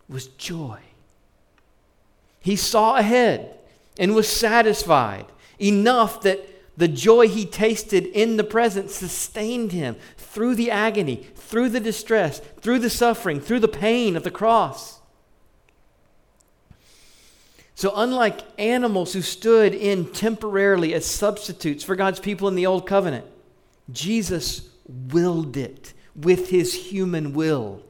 was 0.09 0.25
joy. 0.29 0.79
He 2.39 2.55
saw 2.55 2.95
ahead 2.95 3.55
and 3.99 4.15
was 4.15 4.27
satisfied 4.27 5.27
enough 5.59 6.21
that 6.21 6.39
the 6.75 6.87
joy 6.87 7.27
he 7.27 7.45
tasted 7.45 8.07
in 8.07 8.37
the 8.37 8.43
present 8.43 8.89
sustained 8.89 9.73
him 9.73 9.95
through 10.17 10.55
the 10.55 10.71
agony, 10.71 11.17
through 11.35 11.69
the 11.69 11.79
distress, 11.79 12.39
through 12.61 12.79
the 12.79 12.89
suffering, 12.89 13.39
through 13.39 13.59
the 13.59 13.67
pain 13.67 14.15
of 14.15 14.23
the 14.23 14.31
cross. 14.31 14.99
So, 17.75 17.93
unlike 17.95 18.39
animals 18.57 19.13
who 19.13 19.21
stood 19.21 19.75
in 19.75 20.11
temporarily 20.11 20.95
as 20.95 21.05
substitutes 21.05 21.83
for 21.83 21.95
God's 21.95 22.19
people 22.19 22.47
in 22.47 22.55
the 22.55 22.65
Old 22.65 22.87
Covenant, 22.87 23.25
Jesus 23.91 24.67
willed 24.87 25.57
it 25.57 25.93
with 26.15 26.49
his 26.49 26.91
human 26.91 27.33
will. 27.33 27.81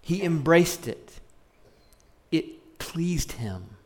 He 0.00 0.22
embraced 0.22 0.88
it, 0.88 1.20
it 2.30 2.78
pleased 2.78 3.32
him 3.32 3.76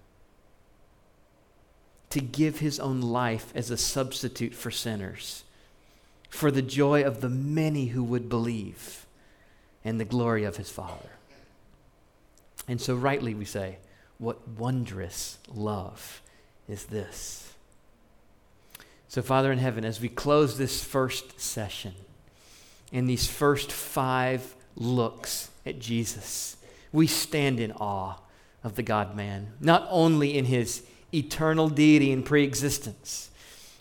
to 2.11 2.21
give 2.21 2.61
his 2.61 2.81
own 2.81 3.01
life 3.01 3.53
as 3.55 3.71
a 3.71 3.77
substitute 3.77 4.55
for 4.55 4.71
sinners, 4.71 5.45
for 6.31 6.51
the 6.51 6.63
joy 6.63 7.03
of 7.03 7.21
the 7.21 7.29
many 7.29 7.87
who 7.87 8.03
would 8.03 8.29
believe 8.29 9.05
and 9.85 10.01
the 10.01 10.05
glory 10.05 10.45
of 10.45 10.57
his 10.57 10.71
Father. 10.71 11.11
And 12.67 12.81
so, 12.81 12.95
rightly, 12.95 13.35
we 13.35 13.45
say, 13.45 13.79
what 14.19 14.49
wondrous 14.49 15.39
love 15.53 16.23
is 16.69 16.87
this? 16.87 17.53
So, 19.09 19.23
Father 19.23 19.53
in 19.53 19.59
heaven, 19.59 19.85
as 19.85 20.01
we 20.01 20.09
close 20.09 20.57
this 20.57 20.83
first 20.83 21.41
session, 21.41 21.95
in 22.93 23.07
these 23.07 23.27
first 23.27 23.73
five 23.73 24.55
looks 24.77 25.51
at 25.65 25.79
Jesus, 25.79 26.57
we 26.93 27.07
stand 27.07 27.61
in 27.61 27.73
awe 27.73 28.17
of 28.63 28.75
the 28.75 28.83
God 28.83 29.17
man, 29.17 29.53
not 29.61 29.87
only 29.91 30.37
in 30.37 30.45
his 30.45 30.83
eternal 31.13 31.69
deity 31.69 32.13
and 32.13 32.25
preexistence, 32.25 33.31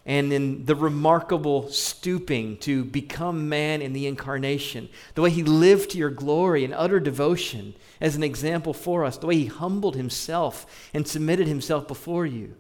and 0.06 0.32
in 0.32 0.66
the 0.66 0.76
remarkable 0.76 1.68
stooping 1.70 2.58
to 2.58 2.84
become 2.86 3.49
man 3.49 3.82
in 3.82 3.93
the 3.93 4.06
incarnation, 4.06 4.88
the 5.16 5.22
way 5.22 5.32
he 5.32 5.43
lived 5.43 5.89
to 5.91 5.97
your 5.97 6.12
glory 6.12 6.64
in 6.64 6.74
utter 6.74 6.99
devotion 6.99 7.74
as 7.99 8.16
an 8.16 8.22
example 8.22 8.74
for 8.74 9.03
us, 9.03 9.18
the 9.18 9.26
way 9.26 9.36
he 9.36 9.45
humbled 9.47 9.95
himself 9.95 10.89
and 10.93 11.08
submitted 11.08 11.47
himself 11.47 11.88
before 11.88 12.26
you. 12.26 12.56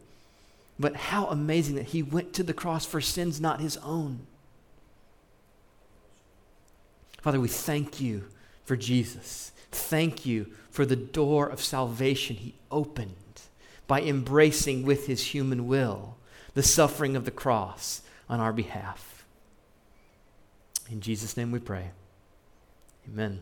But 0.79 0.95
how 0.95 1.27
amazing 1.27 1.75
that 1.75 1.87
he 1.87 2.01
went 2.01 2.33
to 2.33 2.43
the 2.43 2.53
cross 2.53 2.85
for 2.85 2.99
sins 2.99 3.39
not 3.39 3.61
his 3.61 3.77
own. 3.77 4.25
Father, 7.25 7.39
we 7.39 7.47
thank 7.47 7.99
you 7.99 8.25
for 8.65 8.75
Jesus. 8.75 9.51
Thank 9.71 10.27
you 10.27 10.45
for 10.69 10.85
the 10.85 10.95
door 10.95 11.49
of 11.49 11.59
salvation 11.59 12.35
he 12.35 12.53
opened 12.69 13.41
by 13.87 14.03
embracing 14.03 14.85
with 14.85 15.07
his 15.07 15.33
human 15.33 15.65
will 15.65 16.17
the 16.53 16.61
suffering 16.61 17.15
of 17.15 17.25
the 17.25 17.31
cross 17.31 18.03
on 18.29 18.39
our 18.39 18.53
behalf. 18.53 19.25
In 20.87 21.01
Jesus' 21.01 21.35
name 21.35 21.51
we 21.51 21.57
pray. 21.57 21.89
Amen. 23.11 23.41